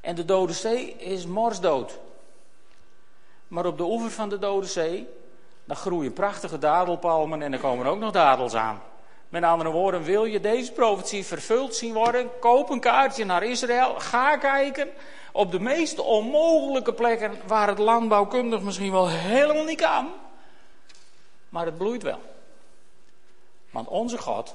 [0.00, 1.98] En de Dode Zee is morsdood.
[3.48, 5.08] Maar op de oever van de Dode Zee,
[5.64, 8.82] dan groeien prachtige dadelpalmen en er komen ook nog dadels aan.
[9.30, 12.30] Met andere woorden, wil je deze profetie vervuld zien worden?
[12.38, 13.94] Koop een kaartje naar Israël.
[13.94, 14.88] Ga kijken
[15.32, 20.08] op de meest onmogelijke plekken waar het landbouwkundig misschien wel helemaal niet kan.
[21.48, 22.20] Maar het bloeit wel.
[23.70, 24.54] Want onze God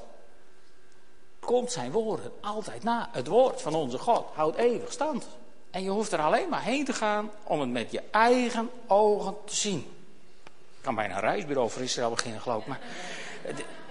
[1.40, 3.10] komt zijn woorden altijd na.
[3.12, 5.28] Het woord van onze God houdt eeuwig stand.
[5.72, 9.36] En je hoeft er alleen maar heen te gaan om het met je eigen ogen
[9.46, 9.80] te zien.
[10.78, 12.68] Ik kan bijna een reisbureau voor Israël beginnen, geloof ik.
[12.68, 12.80] Maar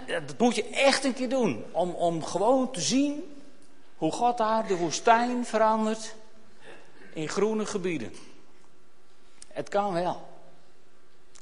[0.06, 1.64] dat moet je echt een keer doen.
[1.72, 3.34] Om, om gewoon te zien
[3.96, 6.14] hoe God daar de woestijn verandert
[7.12, 8.14] in groene gebieden.
[9.48, 10.28] Het kan wel.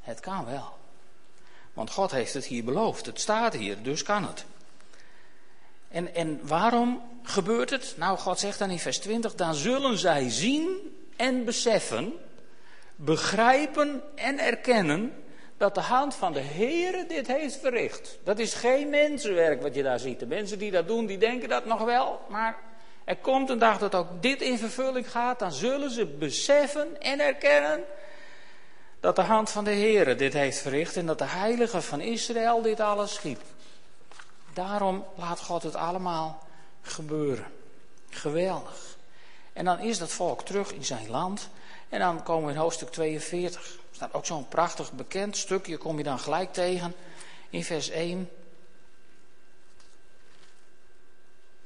[0.00, 0.72] Het kan wel.
[1.72, 3.06] Want God heeft het hier beloofd.
[3.06, 4.44] Het staat hier, dus kan het.
[5.88, 7.94] En, en waarom gebeurt het?
[7.96, 12.12] Nou, God zegt dan in vers 20: dan zullen zij zien en beseffen,
[12.96, 15.21] begrijpen en erkennen
[15.62, 18.18] dat de hand van de Heere dit heeft verricht.
[18.24, 20.18] Dat is geen mensenwerk wat je daar ziet.
[20.18, 22.20] De mensen die dat doen, die denken dat nog wel.
[22.28, 22.56] Maar
[23.04, 25.38] er komt een dag dat ook dit in vervulling gaat.
[25.38, 27.84] Dan zullen ze beseffen en erkennen
[29.00, 30.96] dat de hand van de Heere dit heeft verricht.
[30.96, 33.40] En dat de Heilige van Israël dit alles schiep.
[34.54, 36.46] Daarom laat God het allemaal
[36.80, 37.46] gebeuren.
[38.10, 38.96] Geweldig.
[39.52, 41.48] En dan is dat volk terug in zijn land.
[41.88, 43.80] En dan komen we in hoofdstuk 42
[44.12, 46.94] ook zo'n prachtig bekend stukje, kom je dan gelijk tegen
[47.50, 48.30] in vers 1.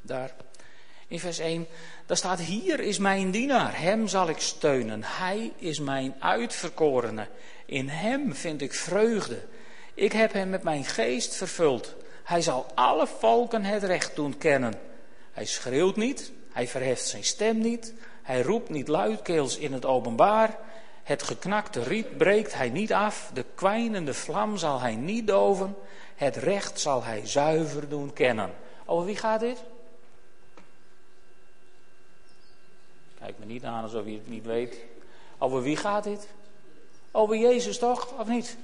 [0.00, 0.34] Daar.
[1.08, 1.66] In vers 1,
[2.06, 5.00] daar staat: Hier is mijn dienaar, hem zal ik steunen.
[5.04, 7.28] Hij is mijn uitverkorene.
[7.66, 9.44] In hem vind ik vreugde.
[9.94, 11.94] Ik heb hem met mijn geest vervuld.
[12.24, 14.74] Hij zal alle volken het recht doen kennen.
[15.32, 20.58] Hij schreeuwt niet, hij verheft zijn stem niet, hij roept niet luidkeels in het openbaar.
[21.06, 25.76] Het geknakte riet breekt hij niet af, de kwijnende vlam zal hij niet doven,
[26.14, 28.54] het recht zal hij zuiver doen kennen.
[28.84, 29.58] Over wie gaat dit?
[33.20, 34.76] Kijk me niet aan alsof je het niet weet.
[35.38, 36.28] Over wie gaat dit?
[37.10, 38.56] Over Jezus toch, of niet?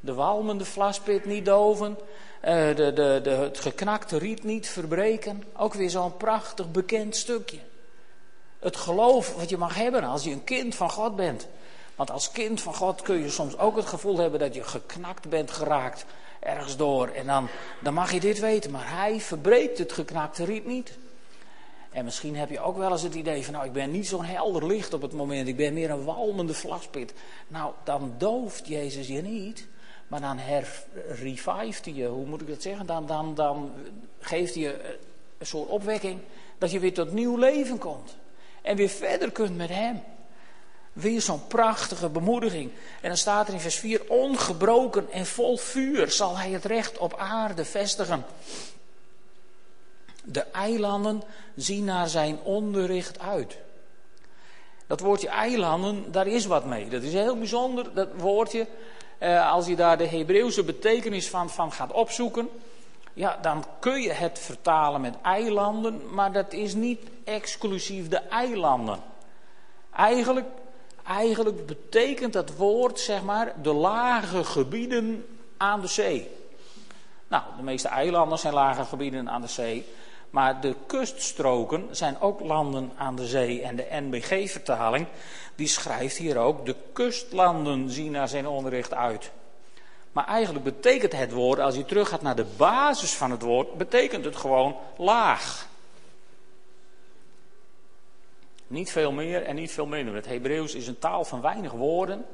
[0.00, 1.98] De walmende vlaspit niet doven,
[2.44, 5.44] uh, de, de, de, het geknakte riet niet verbreken.
[5.56, 7.58] Ook weer zo'n prachtig bekend stukje.
[8.58, 11.48] Het geloof wat je mag hebben als je een kind van God bent.
[11.96, 15.28] Want als kind van God kun je soms ook het gevoel hebben dat je geknakt
[15.28, 16.04] bent geraakt
[16.40, 17.08] ergens door.
[17.08, 17.48] En dan,
[17.82, 20.98] dan mag je dit weten, maar hij verbreekt het geknakte riet niet.
[21.90, 24.24] En misschien heb je ook wel eens het idee van, nou ik ben niet zo'n
[24.24, 27.14] helder licht op het moment, ik ben meer een walmende vlaspit.
[27.48, 29.66] Nou, dan dooft Jezus je niet,
[30.08, 32.86] maar dan herrevived hij je, hoe moet ik dat zeggen?
[32.86, 33.72] Dan, dan, dan
[34.18, 34.98] geeft hij je
[35.38, 36.20] een soort opwekking
[36.58, 38.16] dat je weer tot nieuw leven komt.
[38.62, 40.02] En weer verder kunt met hem.
[40.96, 42.70] Weer zo'n prachtige bemoediging.
[43.00, 46.98] En dan staat er in vers 4: Ongebroken en vol vuur zal hij het recht
[46.98, 48.24] op aarde vestigen.
[50.24, 51.22] De eilanden
[51.54, 53.58] zien naar zijn onderricht uit.
[54.86, 56.88] Dat woordje eilanden, daar is wat mee.
[56.88, 58.66] Dat is heel bijzonder, dat woordje.
[59.18, 62.48] Eh, als je daar de Hebreeuwse betekenis van, van gaat opzoeken,
[63.12, 69.00] ja, dan kun je het vertalen met eilanden, maar dat is niet exclusief de eilanden.
[69.92, 70.46] Eigenlijk
[71.08, 76.30] Eigenlijk betekent dat woord, zeg maar, de lage gebieden aan de zee.
[77.28, 79.86] Nou, de meeste eilanden zijn lage gebieden aan de zee.
[80.30, 83.62] Maar de kuststroken zijn ook landen aan de zee.
[83.62, 85.06] En de NBG-vertaling,
[85.54, 89.30] die schrijft hier ook, de kustlanden zien naar zijn onderricht uit.
[90.12, 94.24] Maar eigenlijk betekent het woord, als je teruggaat naar de basis van het woord, betekent
[94.24, 95.68] het gewoon laag.
[98.66, 100.14] Niet veel meer en niet veel minder.
[100.14, 102.24] Het Hebreeuws is een taal van weinig woorden.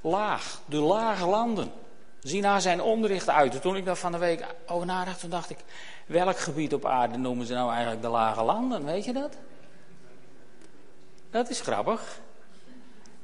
[0.00, 1.72] Laag, de lage landen.
[2.20, 3.62] Zie naar zijn onderricht uit.
[3.62, 5.58] Toen ik daar van de week over nadacht, toen dacht ik,
[6.06, 8.84] welk gebied op aarde noemen ze nou eigenlijk de lage landen?
[8.84, 9.36] Weet je dat?
[11.30, 12.20] Dat is grappig.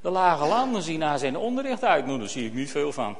[0.00, 2.06] De lage landen zien naar zijn onderricht uit.
[2.06, 3.16] Nou, daar zie ik niet veel van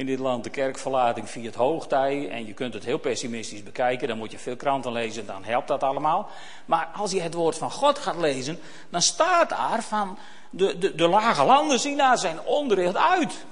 [0.00, 2.30] in dit land de kerkverlating via het hoogtij.
[2.30, 4.08] En je kunt het heel pessimistisch bekijken.
[4.08, 6.28] Dan moet je veel kranten lezen, dan helpt dat allemaal.
[6.64, 8.58] Maar als je het woord van God gaat lezen,
[8.90, 10.18] dan staat daar van
[10.50, 13.44] de, de, de lage landen zien daar zijn onderricht uit.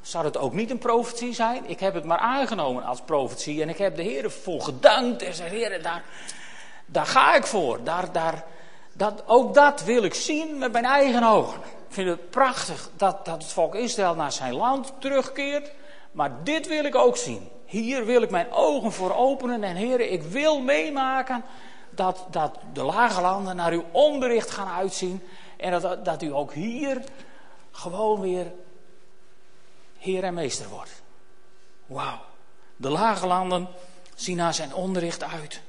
[0.00, 1.68] Zou het ook niet een profetie zijn?
[1.68, 3.62] Ik heb het maar aangenomen als profetie.
[3.62, 5.22] En ik heb de Heer voor gedankt.
[5.22, 6.02] En zei, Heer, daar,
[6.86, 7.84] daar ga ik voor.
[7.84, 8.44] Daar, daar,
[8.92, 11.60] dat, ook dat wil ik zien met mijn eigen ogen.
[11.60, 15.70] Ik vind het prachtig dat, dat het volk Israël naar zijn land terugkeert.
[16.12, 17.48] Maar dit wil ik ook zien.
[17.64, 19.64] Hier wil ik mijn ogen voor openen.
[19.64, 21.44] En heren, ik wil meemaken
[21.90, 25.22] dat, dat de lage landen naar uw onderricht gaan uitzien.
[25.56, 27.02] En dat, dat u ook hier
[27.70, 28.52] gewoon weer
[29.98, 31.02] heer en meester wordt.
[31.86, 32.20] Wauw.
[32.76, 33.68] De lage landen
[34.14, 35.60] zien naar zijn onderricht uit.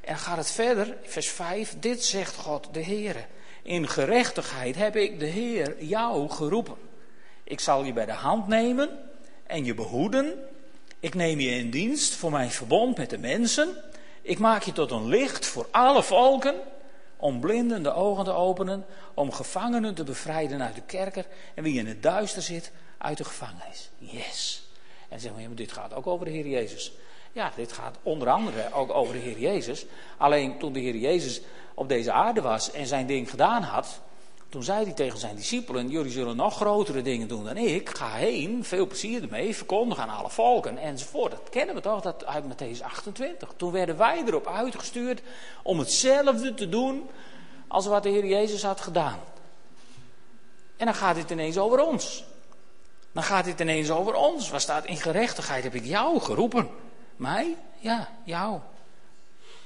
[0.00, 1.74] En gaat het verder, vers 5.
[1.78, 3.26] Dit zegt God de Heer.
[3.62, 6.76] In gerechtigheid heb ik de Heer jou geroepen.
[7.44, 8.90] Ik zal je bij de hand nemen
[9.48, 10.44] en je behoeden.
[11.00, 13.68] Ik neem je in dienst voor mijn verbond met de mensen.
[14.22, 16.54] Ik maak je tot een licht voor alle volken.
[17.16, 18.86] Om blinden de ogen te openen.
[19.14, 21.26] Om gevangenen te bevrijden uit de kerker.
[21.54, 23.90] En wie in het duister zit, uit de gevangenis.
[23.98, 24.66] Yes.
[25.08, 26.92] En ja, maar dit gaat ook over de Heer Jezus.
[27.32, 29.86] Ja, dit gaat onder andere ook over de Heer Jezus.
[30.16, 31.40] Alleen toen de Heer Jezus
[31.74, 34.00] op deze aarde was en zijn ding gedaan had,
[34.48, 37.88] toen zei hij tegen zijn discipelen: Jullie zullen nog grotere dingen doen dan ik.
[37.88, 41.30] Ga heen, veel plezier ermee, verkondig aan alle volken enzovoort.
[41.30, 43.52] Dat kennen we toch dat uit Matthäus 28.
[43.56, 45.22] Toen werden wij erop uitgestuurd
[45.62, 47.08] om hetzelfde te doen
[47.68, 49.18] als wat de Heer Jezus had gedaan.
[50.76, 52.24] En dan gaat het ineens over ons.
[53.12, 54.50] Dan gaat het ineens over ons.
[54.50, 56.68] Waar staat in gerechtigheid heb ik jou geroepen.
[57.16, 57.56] Mij?
[57.78, 58.60] Ja, jou.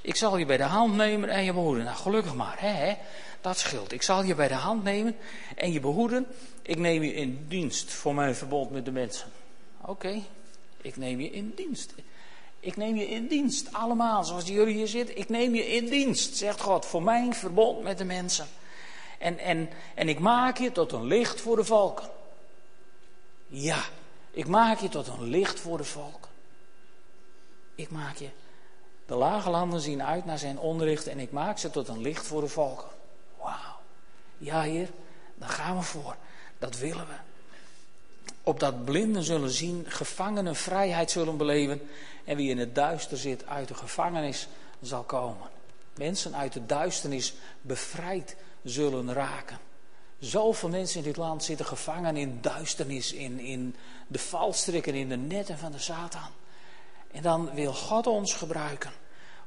[0.03, 1.83] Ik zal je bij de hand nemen en je behoeden.
[1.83, 2.95] Nou, gelukkig maar, hè,
[3.41, 3.91] dat scheelt.
[3.91, 5.15] Ik zal je bij de hand nemen
[5.55, 6.27] en je behoeden.
[6.61, 9.27] Ik neem je in dienst voor mijn verbond met de mensen.
[9.81, 10.21] Oké,
[10.81, 11.93] ik neem je in dienst.
[12.59, 15.17] Ik neem je in dienst, allemaal, zoals jullie hier zitten.
[15.17, 18.47] Ik neem je in dienst, zegt God, voor mijn verbond met de mensen.
[19.19, 22.09] En, en, en ik maak je tot een licht voor de volken.
[23.47, 23.83] Ja,
[24.31, 26.31] ik maak je tot een licht voor de volken.
[27.75, 28.29] Ik maak je.
[29.05, 32.25] De lage landen zien uit naar zijn onderricht en ik maak ze tot een licht
[32.25, 32.87] voor de volken.
[33.39, 33.79] Wauw.
[34.37, 34.89] Ja, Heer,
[35.35, 36.15] daar gaan we voor.
[36.59, 37.15] Dat willen we.
[38.43, 41.81] Opdat blinden zullen zien, gevangenen vrijheid zullen beleven
[42.23, 44.47] en wie in het duister zit uit de gevangenis
[44.81, 45.49] zal komen.
[45.97, 49.59] Mensen uit de duisternis bevrijd zullen raken.
[50.19, 53.75] Zoveel mensen in dit land zitten gevangen in duisternis, in, in
[54.07, 56.29] de valstrikken, in de netten van de Satan.
[57.13, 58.91] En dan wil God ons gebruiken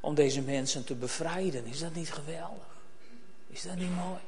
[0.01, 1.67] om deze mensen te bevrijden.
[1.67, 2.67] Is dat niet geweldig?
[3.47, 4.19] Is dat niet mooi?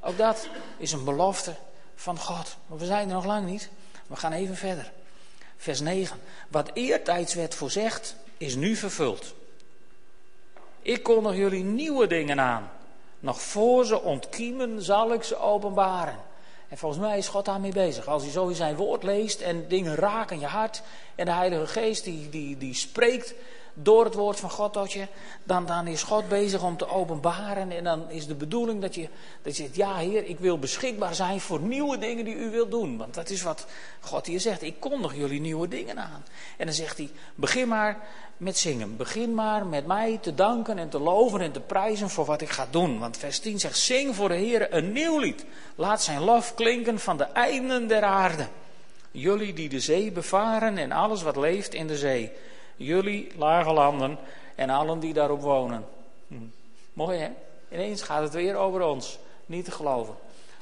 [0.00, 1.54] Ook dat is een belofte
[1.94, 2.56] van God.
[2.66, 3.70] Maar we zijn er nog lang niet.
[4.06, 4.92] We gaan even verder.
[5.56, 6.20] Vers 9.
[6.48, 9.34] Wat eertijds werd voorzegd, is nu vervuld.
[10.82, 12.70] Ik kondig jullie nieuwe dingen aan.
[13.20, 16.18] Nog voor ze ontkiemen, zal ik ze openbaren.
[16.68, 18.06] En volgens mij is God daarmee bezig.
[18.06, 20.82] Als je zo in zijn woord leest en dingen raken je hart.
[21.14, 23.34] En de Heilige Geest die, die, die spreekt
[23.78, 25.06] door het woord van God tot je,
[25.44, 27.70] dan, dan is God bezig om te openbaren.
[27.70, 29.08] En dan is de bedoeling dat je,
[29.42, 32.70] dat je zegt, ja Heer, ik wil beschikbaar zijn voor nieuwe dingen die u wilt
[32.70, 32.96] doen.
[32.96, 33.66] Want dat is wat
[34.00, 36.24] God hier zegt, ik kondig jullie nieuwe dingen aan.
[36.56, 37.98] En dan zegt hij, begin maar
[38.36, 38.96] met zingen.
[38.96, 42.50] Begin maar met mij te danken en te loven en te prijzen voor wat ik
[42.50, 42.98] ga doen.
[42.98, 45.44] Want vers 10 zegt, zing voor de Heer een nieuw lied.
[45.74, 48.46] Laat zijn lof klinken van de einden der aarde.
[49.10, 52.32] Jullie die de zee bevaren en alles wat leeft in de zee
[52.76, 54.18] jullie lage landen
[54.54, 55.86] en allen die daarop wonen.
[56.28, 56.34] Hm.
[56.92, 57.28] Mooi hè?
[57.72, 59.18] Ineens gaat het weer over ons.
[59.46, 60.14] Niet te geloven.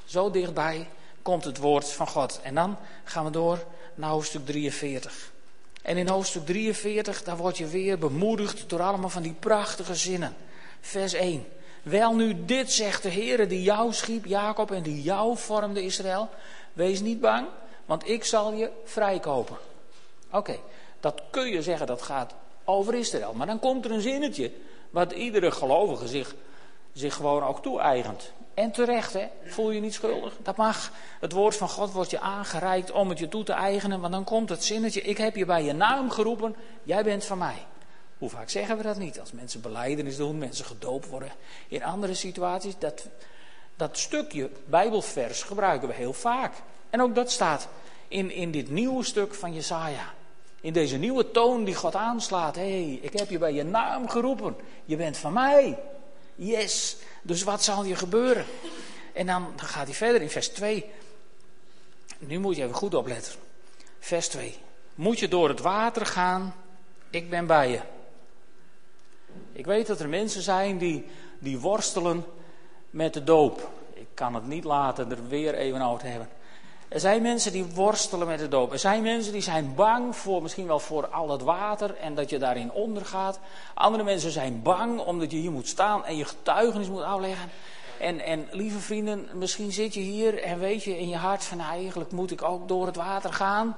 [0.05, 0.89] Zo dichtbij
[1.23, 2.41] komt het woord van God.
[2.43, 5.33] En dan gaan we door naar hoofdstuk 43.
[5.83, 10.37] En in hoofdstuk 43, daar word je weer bemoedigd door allemaal van die prachtige zinnen.
[10.81, 11.47] Vers 1.
[11.83, 16.29] Wel nu, dit zegt de Heere die jou schiep, Jacob, en die jou vormde, Israël.
[16.73, 17.47] Wees niet bang,
[17.85, 19.57] want ik zal je vrijkopen.
[20.31, 20.59] Oké,
[21.05, 23.33] dat kun je zeggen, dat gaat over Israël.
[23.33, 24.53] Maar dan komt er een zinnetje
[24.91, 26.35] wat iedere gelovige zich,
[26.93, 28.33] zich gewoon ook toe-eigent.
[28.55, 29.27] En terecht, hè?
[29.45, 30.37] voel je niet schuldig.
[30.43, 30.93] Dat mag.
[31.21, 34.01] Het woord van God wordt je aangereikt om het je toe te eigenen.
[34.01, 37.39] Want dan komt het zinnetje, ik heb je bij je naam geroepen, jij bent van
[37.39, 37.67] mij.
[38.19, 39.21] Hoe vaak zeggen we dat niet?
[39.21, 41.33] Als mensen beleidenis doen, mensen gedoopt worden.
[41.69, 43.07] In andere situaties, dat,
[43.77, 46.55] dat stukje Bijbelvers gebruiken we heel vaak.
[46.91, 47.69] En ook dat staat
[48.09, 50.13] in, in dit nieuwe stuk van Jesaja.
[50.65, 52.57] In deze nieuwe toon die God aanslaat.
[52.57, 54.57] Hé, hey, ik heb je bij je naam geroepen.
[54.85, 55.79] Je bent van mij.
[56.35, 56.97] Yes.
[57.23, 58.45] Dus wat zal je gebeuren?
[59.13, 60.85] En dan, dan gaat hij verder in vers 2.
[62.19, 63.33] Nu moet je even goed opletten.
[63.99, 64.57] Vers 2.
[64.95, 66.55] Moet je door het water gaan?
[67.11, 67.81] Ik ben bij je.
[69.53, 71.07] Ik weet dat er mensen zijn die,
[71.39, 72.25] die worstelen
[72.91, 73.71] met de doop.
[73.95, 76.29] Ik kan het niet laten er weer even over te hebben.
[76.89, 78.73] Er zijn mensen die worstelen met de doop.
[78.73, 82.31] Er zijn mensen die zijn bang voor misschien wel voor al het water en dat
[82.31, 83.39] je daarin ondergaat.
[83.75, 87.51] Andere mensen zijn bang omdat je hier moet staan en je getuigenis moet afleggen.
[87.99, 91.57] En, en lieve vrienden, misschien zit je hier en weet je in je hart van
[91.57, 93.77] nou, eigenlijk moet ik ook door het water gaan.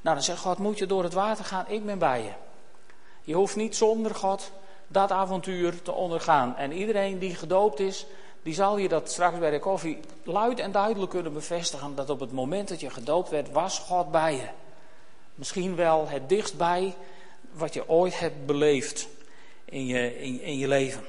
[0.00, 1.64] Nou dan zegt God, moet je door het water gaan?
[1.68, 2.32] Ik ben bij je.
[3.22, 4.52] Je hoeft niet zonder God
[4.86, 6.56] dat avontuur te ondergaan.
[6.56, 8.06] En iedereen die gedoopt is,
[8.42, 11.94] die zal je dat straks bij de koffie luid en duidelijk kunnen bevestigen.
[11.94, 14.48] Dat op het moment dat je gedoopt werd, was God bij je.
[15.34, 16.94] Misschien wel het dichtstbij
[17.52, 19.08] wat je ooit hebt beleefd
[19.64, 21.04] in je, in, je leven.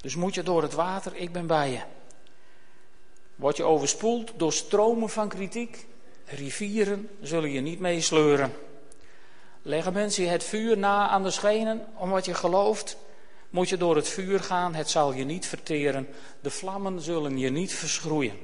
[0.00, 1.80] Dus moet je door het water, ik ben bij je.
[3.36, 5.86] Word je overspoeld door stromen van kritiek?
[6.24, 8.52] Rivieren zullen je niet meesleuren.
[9.62, 12.96] Leggen mensen het vuur na aan de schenen om wat je gelooft?
[13.50, 16.08] Moet je door het vuur gaan, het zal je niet verteren.
[16.40, 18.38] De vlammen zullen je niet verschroeien.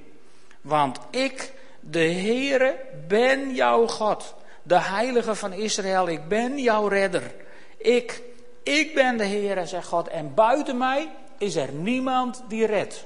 [0.60, 2.76] Want ik, de Heere,
[3.08, 4.34] ben jouw God.
[4.62, 7.34] De Heilige van Israël, ik ben jouw redder.
[7.76, 8.22] Ik,
[8.62, 10.08] ik ben de Heere, zegt God.
[10.08, 13.04] En buiten mij is er niemand die redt.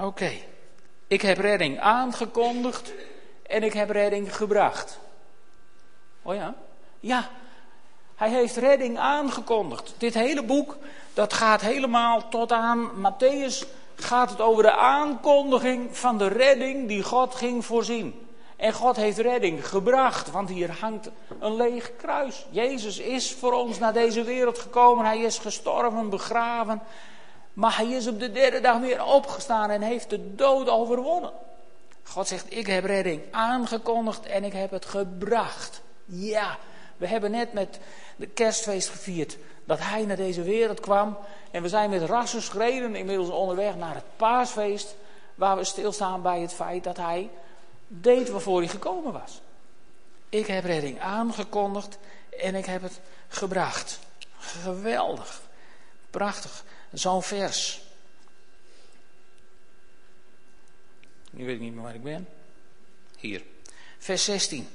[0.00, 0.30] Oké,
[1.06, 2.92] ik heb redding aangekondigd
[3.46, 4.98] en ik heb redding gebracht.
[6.22, 6.54] Oh ja?
[7.00, 7.30] Ja,
[8.14, 9.94] hij heeft redding aangekondigd.
[9.98, 10.76] Dit hele boek,
[11.14, 17.02] dat gaat helemaal tot aan Matthäus, gaat het over de aankondiging van de redding die
[17.02, 18.26] God ging voorzien.
[18.56, 21.10] En God heeft redding gebracht, want hier hangt
[21.40, 22.46] een leeg kruis.
[22.50, 25.04] Jezus is voor ons naar deze wereld gekomen.
[25.04, 26.82] Hij is gestorven, begraven.
[27.52, 31.32] Maar hij is op de derde dag weer opgestaan en heeft de dood overwonnen.
[32.02, 35.80] God zegt, ik heb redding aangekondigd en ik heb het gebracht.
[36.04, 36.58] Ja,
[36.96, 37.78] we hebben net met
[38.16, 41.18] de kerstfeest gevierd dat hij naar deze wereld kwam.
[41.50, 44.94] En we zijn met rassen schreden inmiddels onderweg naar het paasfeest.
[45.34, 47.30] Waar we stilstaan bij het feit dat hij
[47.86, 49.40] deed waarvoor hij gekomen was.
[50.28, 51.98] Ik heb redding aangekondigd
[52.40, 53.98] en ik heb het gebracht.
[54.38, 55.42] Geweldig.
[56.10, 56.64] Prachtig.
[56.92, 57.82] Zo'n vers.
[61.30, 62.28] Nu weet ik niet meer waar ik ben.
[63.16, 63.42] Hier.
[63.98, 64.68] Vers 16.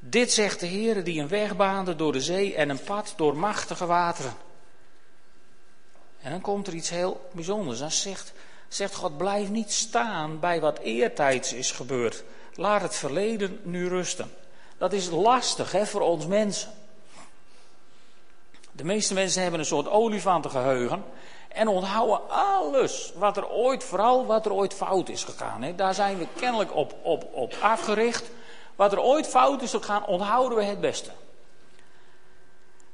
[0.00, 3.36] Dit zegt de Heer die een weg baande door de zee en een pad door
[3.36, 4.34] machtige wateren.
[6.22, 7.78] En dan komt er iets heel bijzonders.
[7.78, 8.32] Dan zegt,
[8.68, 12.24] zegt God, blijf niet staan bij wat eertijds is gebeurd.
[12.54, 14.32] Laat het verleden nu rusten.
[14.78, 16.70] Dat is lastig hè, voor ons mensen.
[18.72, 21.04] De meeste mensen hebben een soort olifantengeheugen.
[21.48, 25.62] En onthouden alles wat er ooit, vooral wat er ooit fout is gegaan.
[25.62, 25.74] Hè.
[25.74, 28.30] Daar zijn we kennelijk op, op, op afgericht.
[28.80, 31.10] Wat er ooit fout is gegaan, onthouden we het beste.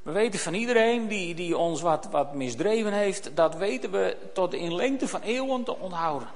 [0.02, 4.54] We weten van iedereen die, die ons wat, wat misdreven heeft, dat weten we tot
[4.54, 6.28] in lengte van eeuwen te onthouden.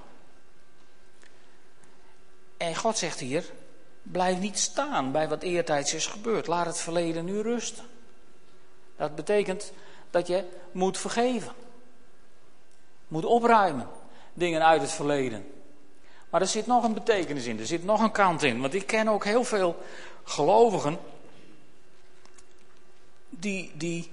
[2.56, 3.44] En God zegt hier,
[4.02, 6.46] blijf niet staan bij wat eertijds is gebeurd.
[6.46, 7.84] Laat het verleden nu rusten.
[8.96, 9.72] Dat betekent
[10.10, 11.52] dat je moet vergeven.
[13.08, 13.88] Moet opruimen.
[14.34, 15.59] Dingen uit het verleden.
[16.30, 18.60] Maar er zit nog een betekenis in, er zit nog een kant in.
[18.60, 19.76] Want ik ken ook heel veel
[20.24, 20.98] gelovigen
[23.28, 24.10] die, die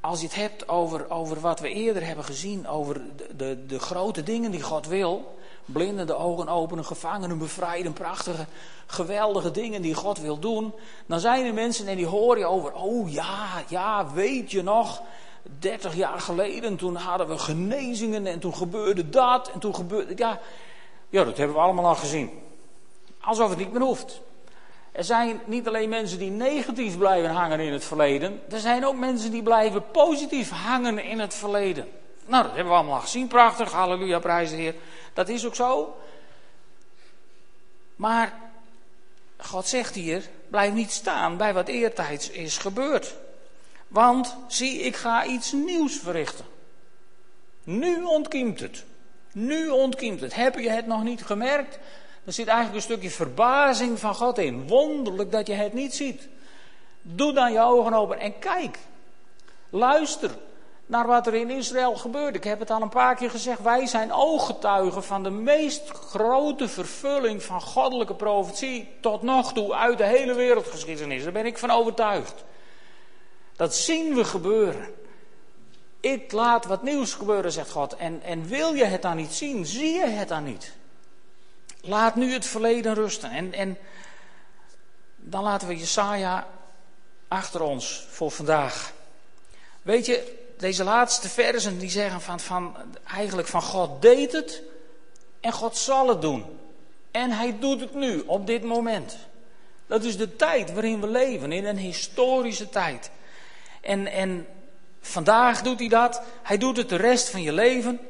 [0.00, 3.78] als je het hebt over, over wat we eerder hebben gezien, over de, de, de
[3.78, 8.46] grote dingen die God wil, blinden de ogen openen, gevangenen bevrijden, prachtige,
[8.86, 10.72] geweldige dingen die God wil doen,
[11.06, 15.02] dan zijn er mensen en die horen je over, oh ja, ja, weet je nog,
[15.58, 20.12] 30 jaar geleden, toen hadden we genezingen en toen gebeurde dat en toen gebeurde.
[20.16, 20.40] Ja,
[21.08, 22.30] ja, dat hebben we allemaal al gezien.
[23.20, 24.20] Alsof het niet meer hoeft.
[24.92, 28.96] Er zijn niet alleen mensen die negatief blijven hangen in het verleden, er zijn ook
[28.96, 31.88] mensen die blijven positief hangen in het verleden.
[32.26, 33.26] Nou, dat hebben we allemaal al gezien.
[33.26, 34.74] Prachtig, halleluja, prijs de Heer.
[35.12, 35.96] Dat is ook zo.
[37.96, 38.34] Maar
[39.36, 43.14] God zegt hier: blijf niet staan bij wat eertijds is gebeurd.
[43.88, 46.44] Want zie, ik ga iets nieuws verrichten.
[47.64, 48.84] Nu ontkiemt het.
[49.32, 50.34] Nu ontkiemt het.
[50.34, 51.78] Heb je het nog niet gemerkt?
[52.24, 54.68] Er zit eigenlijk een stukje verbazing van God in.
[54.68, 56.28] Wonderlijk dat je het niet ziet.
[57.02, 58.78] Doe dan je ogen open en kijk.
[59.70, 60.30] Luister
[60.86, 62.34] naar wat er in Israël gebeurt.
[62.34, 63.62] Ik heb het al een paar keer gezegd.
[63.62, 69.98] Wij zijn ooggetuigen van de meest grote vervulling van goddelijke profetie tot nog toe uit
[69.98, 71.22] de hele wereldgeschiedenis.
[71.22, 72.44] Daar ben ik van overtuigd.
[73.56, 74.94] Dat zien we gebeuren.
[76.00, 77.96] Ik laat wat nieuws gebeuren, zegt God.
[77.96, 79.66] En, en wil je het dan niet zien?
[79.66, 80.72] Zie je het dan niet?
[81.80, 83.30] Laat nu het verleden rusten.
[83.30, 83.78] En, en
[85.16, 86.46] dan laten we Jesaja
[87.28, 88.92] achter ons voor vandaag.
[89.82, 92.76] Weet je, deze laatste versen die zeggen van, van,
[93.06, 94.62] eigenlijk van God deed het
[95.40, 96.44] en God zal het doen.
[97.10, 99.16] En hij doet het nu, op dit moment.
[99.86, 103.10] Dat is de tijd waarin we leven, in een historische tijd.
[103.84, 104.46] En, en
[105.00, 106.22] vandaag doet hij dat.
[106.42, 108.00] Hij doet het de rest van je leven.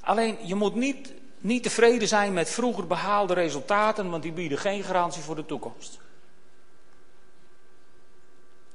[0.00, 4.82] Alleen je moet niet, niet tevreden zijn met vroeger behaalde resultaten, want die bieden geen
[4.82, 5.98] garantie voor de toekomst.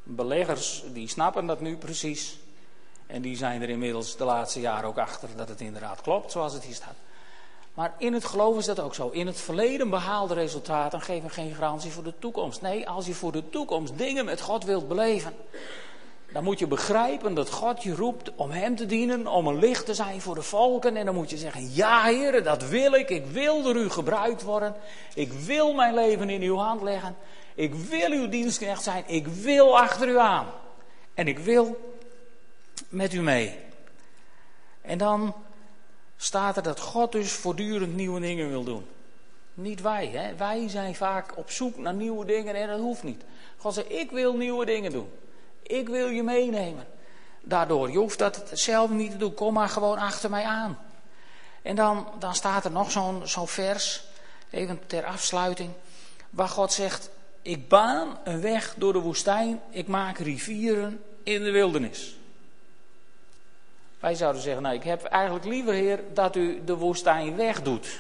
[0.04, 2.38] Beleggers die snappen dat nu precies.
[3.08, 6.54] En die zijn er inmiddels de laatste jaren ook achter dat het inderdaad klopt zoals
[6.54, 6.96] het hier staat.
[7.74, 9.10] Maar in het geloof is dat ook zo.
[9.10, 12.62] In het verleden behaalde resultaten geven geen garantie voor de toekomst.
[12.62, 15.34] Nee, als je voor de toekomst dingen met God wilt beleven,
[16.36, 19.86] dan moet je begrijpen dat God je roept om Hem te dienen, om een licht
[19.86, 20.96] te zijn voor de volken.
[20.96, 23.10] En dan moet je zeggen, ja Heer, dat wil ik.
[23.10, 24.76] Ik wil door U gebruikt worden.
[25.14, 27.16] Ik wil mijn leven in Uw hand leggen.
[27.54, 29.04] Ik wil Uw dienstknecht zijn.
[29.08, 30.48] Ik wil achter U aan.
[31.14, 31.96] En ik wil
[32.90, 33.60] met U mee.
[34.82, 35.34] En dan
[36.18, 38.86] staat er dat God dus voortdurend nieuwe dingen wil doen.
[39.54, 40.36] Niet wij, hè?
[40.36, 43.24] wij zijn vaak op zoek naar nieuwe dingen en dat hoeft niet.
[43.58, 45.10] God zegt, ik wil nieuwe dingen doen.
[45.68, 46.88] Ik wil je meenemen.
[47.42, 50.78] Daardoor, je hoeft dat zelf niet te doen, kom maar gewoon achter mij aan.
[51.62, 54.04] En dan, dan staat er nog zo'n zo'n vers,
[54.50, 55.70] even ter afsluiting,
[56.30, 57.10] waar God zegt,
[57.42, 62.18] ik baan een weg door de woestijn, ik maak rivieren in de wildernis.
[64.00, 68.00] Wij zouden zeggen, nou ik heb eigenlijk liever Heer dat u de woestijn wegdoet.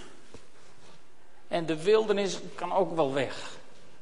[1.47, 3.57] En de wildernis kan ook wel weg.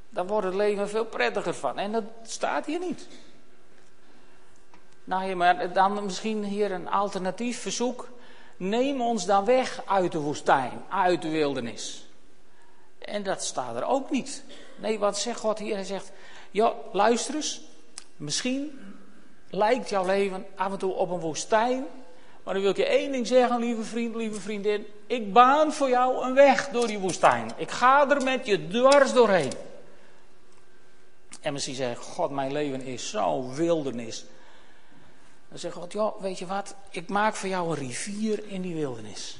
[0.09, 1.80] Daar wordt het leven veel prettiger van.
[1.80, 3.07] En dat staat hier niet.
[5.04, 8.10] Nou ja, maar dan misschien hier een alternatief verzoek.
[8.58, 12.08] Neem ons dan weg uit de woestijn, uit de wildernis.
[12.99, 14.43] En dat staat er ook niet.
[14.76, 15.76] Nee, wat zegt God hier?
[15.76, 16.12] Hij zegt,
[16.51, 17.62] ja, luister eens.
[18.18, 18.80] Misschien
[19.49, 21.86] lijkt jouw leven af en toe op een woestijn.
[22.43, 24.86] Maar dan wil ik je één ding zeggen, lieve vriend, lieve vriendin.
[25.08, 27.51] Ik baan voor jou een weg door die woestijn.
[27.58, 29.51] Ik ga er met je dwars doorheen.
[31.41, 34.26] En misschien zeggen, God, mijn leven is zo wildernis.
[35.54, 38.76] Dan zegt God, ja, weet je wat, ik maak voor jou een rivier in die
[38.76, 39.39] wildernis.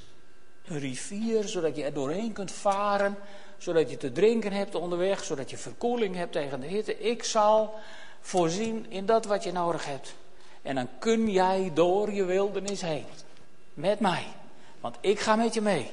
[0.66, 3.18] Een rivier, zodat je er doorheen kunt varen,
[3.57, 6.99] zodat je te drinken hebt onderweg, zodat je verkoeling hebt tegen de hitte.
[6.99, 7.74] Ik zal
[8.22, 10.14] voorzien in dat wat je nodig hebt.
[10.61, 13.05] En dan kun jij door je wildernis heen.
[13.74, 14.26] Met mij.
[14.80, 15.89] Want ik ga met je mee.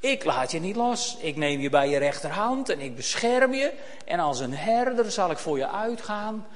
[0.00, 1.16] Ik laat je niet los.
[1.20, 3.72] Ik neem je bij je rechterhand en ik bescherm je.
[4.04, 6.46] En als een herder zal ik voor je uitgaan.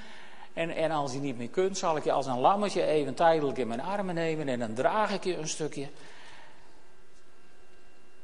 [0.59, 3.59] En, en als je niet meer kunt, zal ik je als een lammetje even tijdelijk
[3.59, 4.49] in mijn armen nemen.
[4.49, 5.89] En dan draag ik je een stukje.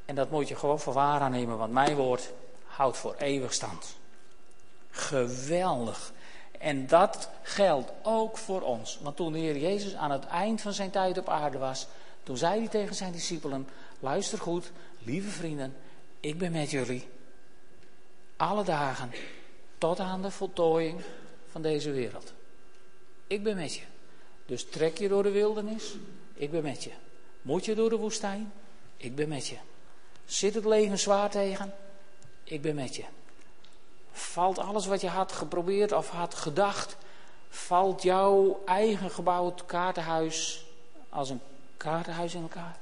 [0.04, 2.32] En dat moet je gewoon voor waar aannemen, want mijn woord
[2.66, 3.96] houdt voor eeuwig stand.
[4.90, 6.12] Geweldig.
[6.58, 8.98] En dat geldt ook voor ons.
[9.02, 11.86] Want toen de Heer Jezus aan het eind van zijn tijd op aarde was,
[12.22, 13.68] toen zei hij tegen zijn discipelen:
[13.98, 15.76] Luister goed, lieve vrienden,
[16.20, 17.08] ik ben met jullie.
[18.36, 19.10] Alle dagen
[19.78, 21.00] tot aan de voltooiing
[21.54, 22.32] van deze wereld.
[23.26, 23.82] Ik ben met je.
[24.46, 25.94] Dus trek je door de wildernis,
[26.34, 26.90] ik ben met je.
[27.42, 28.52] Moet je door de woestijn,
[28.96, 29.56] ik ben met je.
[30.24, 31.74] Zit het leven zwaar tegen,
[32.44, 33.04] ik ben met je.
[34.12, 36.96] Valt alles wat je had geprobeerd of had gedacht,
[37.48, 40.66] valt jouw eigen gebouwd kaartenhuis
[41.08, 41.40] als een
[41.76, 42.76] kaartenhuis in elkaar?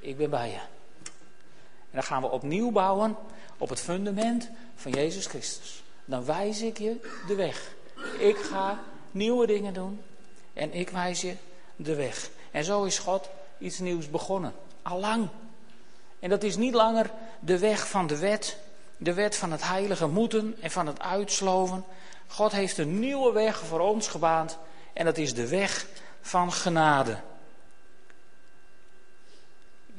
[0.00, 0.60] Ik ben bij je.
[1.90, 3.16] En dan gaan we opnieuw bouwen
[3.58, 5.82] op het fundament van Jezus Christus.
[6.04, 6.96] Dan wijs ik je
[7.26, 7.74] de weg.
[8.18, 8.80] Ik ga
[9.10, 10.02] nieuwe dingen doen
[10.52, 11.34] en ik wijs je
[11.76, 12.30] de weg.
[12.50, 13.28] En zo is God
[13.58, 14.52] iets nieuws begonnen.
[14.82, 15.28] Allang.
[16.18, 18.56] En dat is niet langer de weg van de wet,
[18.96, 21.84] de wet van het heilige moeten en van het uitsloven.
[22.26, 24.58] God heeft een nieuwe weg voor ons gebaand
[24.92, 25.86] en dat is de weg
[26.20, 27.18] van genade.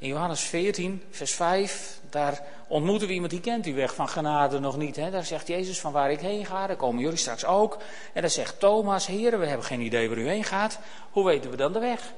[0.03, 4.59] In Johannes 14, vers 5, daar ontmoeten we iemand die kent die weg van genade
[4.59, 4.95] nog niet.
[4.95, 5.11] Hè?
[5.11, 7.77] Daar zegt Jezus van waar ik heen ga, daar komen jullie straks ook.
[8.13, 10.79] En dan zegt Thomas, heren, we hebben geen idee waar u heen gaat.
[11.11, 12.13] Hoe weten we dan de weg?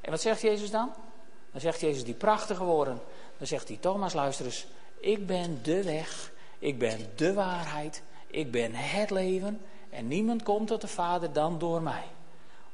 [0.00, 0.92] En wat zegt Jezus dan?
[1.52, 3.00] Dan zegt Jezus die prachtige woorden.
[3.38, 4.66] Dan zegt hij, Thomas, luister eens.
[5.00, 9.60] Ik ben de weg, ik ben de waarheid, ik ben het leven.
[9.90, 12.04] En niemand komt tot de Vader dan door mij.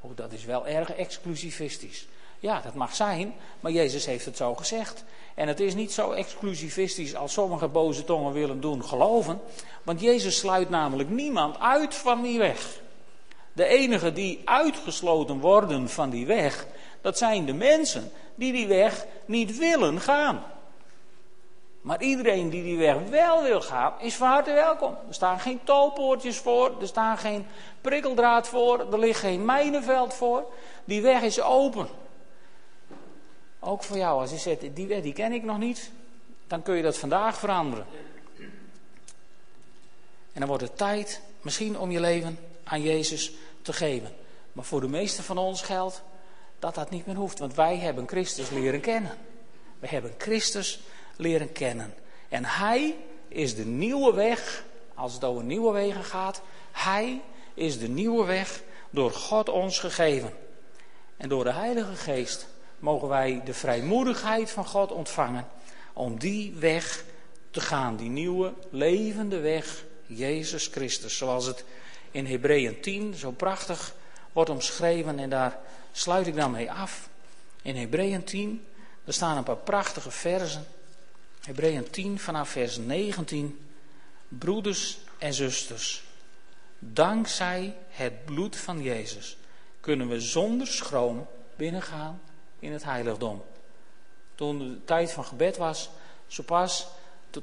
[0.01, 2.07] Oh, dat is wel erg exclusivistisch.
[2.41, 5.05] Ja, dat mag zijn, maar Jezus heeft het zo gezegd.
[5.35, 9.41] En het is niet zo exclusivistisch als sommige boze tongen willen doen geloven.
[9.83, 12.81] Want Jezus sluit namelijk niemand uit van die weg.
[13.53, 16.67] De enigen die uitgesloten worden van die weg,
[17.01, 20.43] dat zijn de mensen die die weg niet willen gaan.
[21.81, 24.97] Maar iedereen die die weg wel wil gaan, is van harte welkom.
[25.09, 27.47] Er staan geen tolpoortjes voor, er staan geen
[27.81, 30.45] prikkeldraad voor, er ligt geen mijnenveld voor.
[30.85, 31.89] Die weg is open.
[33.61, 35.91] Ook voor jou, als je zegt, die wet die ken ik nog niet,
[36.47, 37.87] dan kun je dat vandaag veranderen.
[40.33, 43.33] En dan wordt het tijd, misschien om je leven aan Jezus
[43.63, 44.13] te geven.
[44.53, 46.03] Maar voor de meesten van ons geldt
[46.59, 49.19] dat dat niet meer hoeft, want wij hebben Christus leren kennen.
[49.79, 50.81] We hebben Christus
[51.17, 51.95] leren kennen.
[52.29, 52.97] En Hij
[53.29, 56.43] is de nieuwe weg, als het over nieuwe wegen gaat.
[56.73, 57.21] Hij
[57.55, 60.33] is de nieuwe weg door God ons gegeven.
[61.17, 62.49] En door de Heilige Geest
[62.81, 65.47] mogen wij de vrijmoedigheid van God ontvangen
[65.93, 67.05] om die weg
[67.51, 71.65] te gaan, die nieuwe levende weg, Jezus Christus, zoals het
[72.11, 73.95] in Hebreeën 10 zo prachtig
[74.33, 75.59] wordt omschreven en daar
[75.93, 77.09] sluit ik dan mee af.
[77.63, 78.67] In Hebreeën 10,
[79.05, 80.67] er staan een paar prachtige versen.
[81.41, 83.69] Hebreeën 10 vanaf vers 19.
[84.29, 86.03] Broeders en zusters,
[86.79, 89.37] dankzij het bloed van Jezus
[89.81, 91.27] kunnen we zonder schroom
[91.57, 92.21] binnengaan
[92.61, 93.43] in het heiligdom.
[94.35, 95.91] Toen de tijd van gebed was,
[96.27, 96.89] zo pas,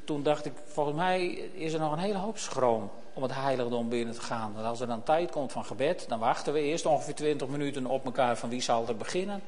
[0.06, 3.90] toen dacht ik, volgens mij is er nog een hele hoop schroom om het heiligdom
[3.90, 4.54] binnen te gaan.
[4.54, 7.86] Want als er dan tijd komt van gebed, dan wachten we eerst ongeveer 20 minuten
[7.86, 9.42] op elkaar van wie zal er beginnen.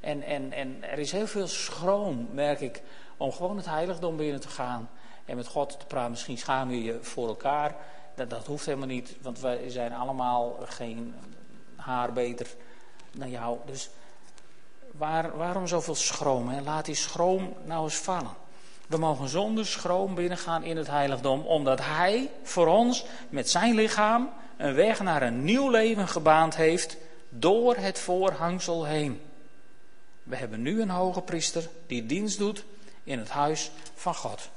[0.00, 2.82] En, en, en er is heel veel schroom, merk ik,
[3.16, 4.90] om gewoon het heiligdom binnen te gaan
[5.24, 6.10] en met God te praten.
[6.10, 7.76] Misschien schaam je je voor elkaar.
[8.14, 11.14] Dat, dat hoeft helemaal niet, want wij zijn allemaal geen
[11.76, 12.46] haar beter
[13.12, 13.58] dan jou.
[13.66, 13.90] Dus
[14.98, 16.60] waar, waarom zoveel schroom?
[16.64, 18.34] Laat die schroom nou eens vallen.
[18.86, 24.30] We mogen zonder schroom binnengaan in het heiligdom, omdat Hij voor ons met zijn lichaam
[24.56, 26.96] een weg naar een nieuw leven gebaand heeft
[27.28, 29.20] door het voorhangsel heen.
[30.22, 32.64] We hebben nu een hoge priester die dienst doet
[33.04, 34.48] in het huis van God.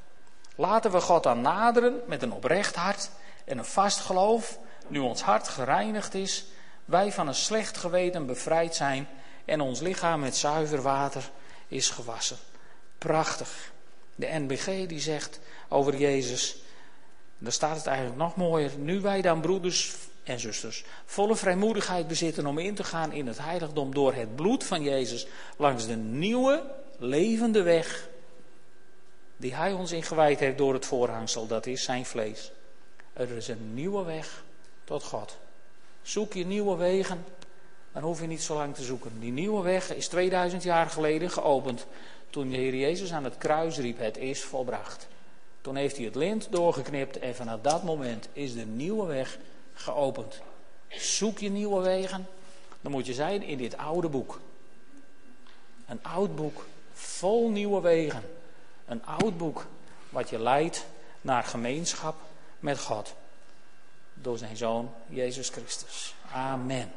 [0.55, 3.09] Laten we God dan naderen met een oprecht hart
[3.45, 6.45] en een vast geloof, nu ons hart gereinigd is,
[6.85, 9.07] wij van een slecht geweten bevrijd zijn
[9.49, 11.29] en ons lichaam met zuiver water
[11.67, 12.37] is gewassen.
[12.97, 13.71] Prachtig.
[14.15, 16.57] De NBG die zegt over Jezus,
[17.37, 22.45] daar staat het eigenlijk nog mooier, nu wij dan broeders en zusters volle vrijmoedigheid bezitten
[22.45, 25.27] om in te gaan in het heiligdom door het bloed van Jezus
[25.57, 26.63] langs de nieuwe
[26.97, 28.07] levende weg
[29.37, 32.51] die Hij ons ingewijd heeft door het voorhangsel, dat is zijn vlees.
[33.13, 34.43] Er is een nieuwe weg
[34.83, 35.37] tot God.
[36.01, 37.25] Zoek je nieuwe wegen,
[37.93, 39.19] dan hoef je niet zo lang te zoeken.
[39.19, 41.85] Die nieuwe weg is 2000 jaar geleden geopend
[42.29, 45.07] toen de Heer Jezus aan het kruis riep, het is volbracht.
[45.61, 49.37] Toen heeft hij het lint doorgeknipt en vanaf dat moment is de nieuwe weg
[49.73, 50.41] geopend.
[50.87, 52.27] Zoek je nieuwe wegen,
[52.81, 54.39] dan moet je zijn in dit oude boek.
[55.87, 58.23] Een oud boek vol nieuwe wegen.
[58.85, 59.65] Een oud boek
[60.09, 60.85] wat je leidt
[61.21, 62.15] naar gemeenschap
[62.59, 63.13] met God.
[64.13, 66.15] Door zijn Zoon Jezus Christus.
[66.31, 66.91] Amen.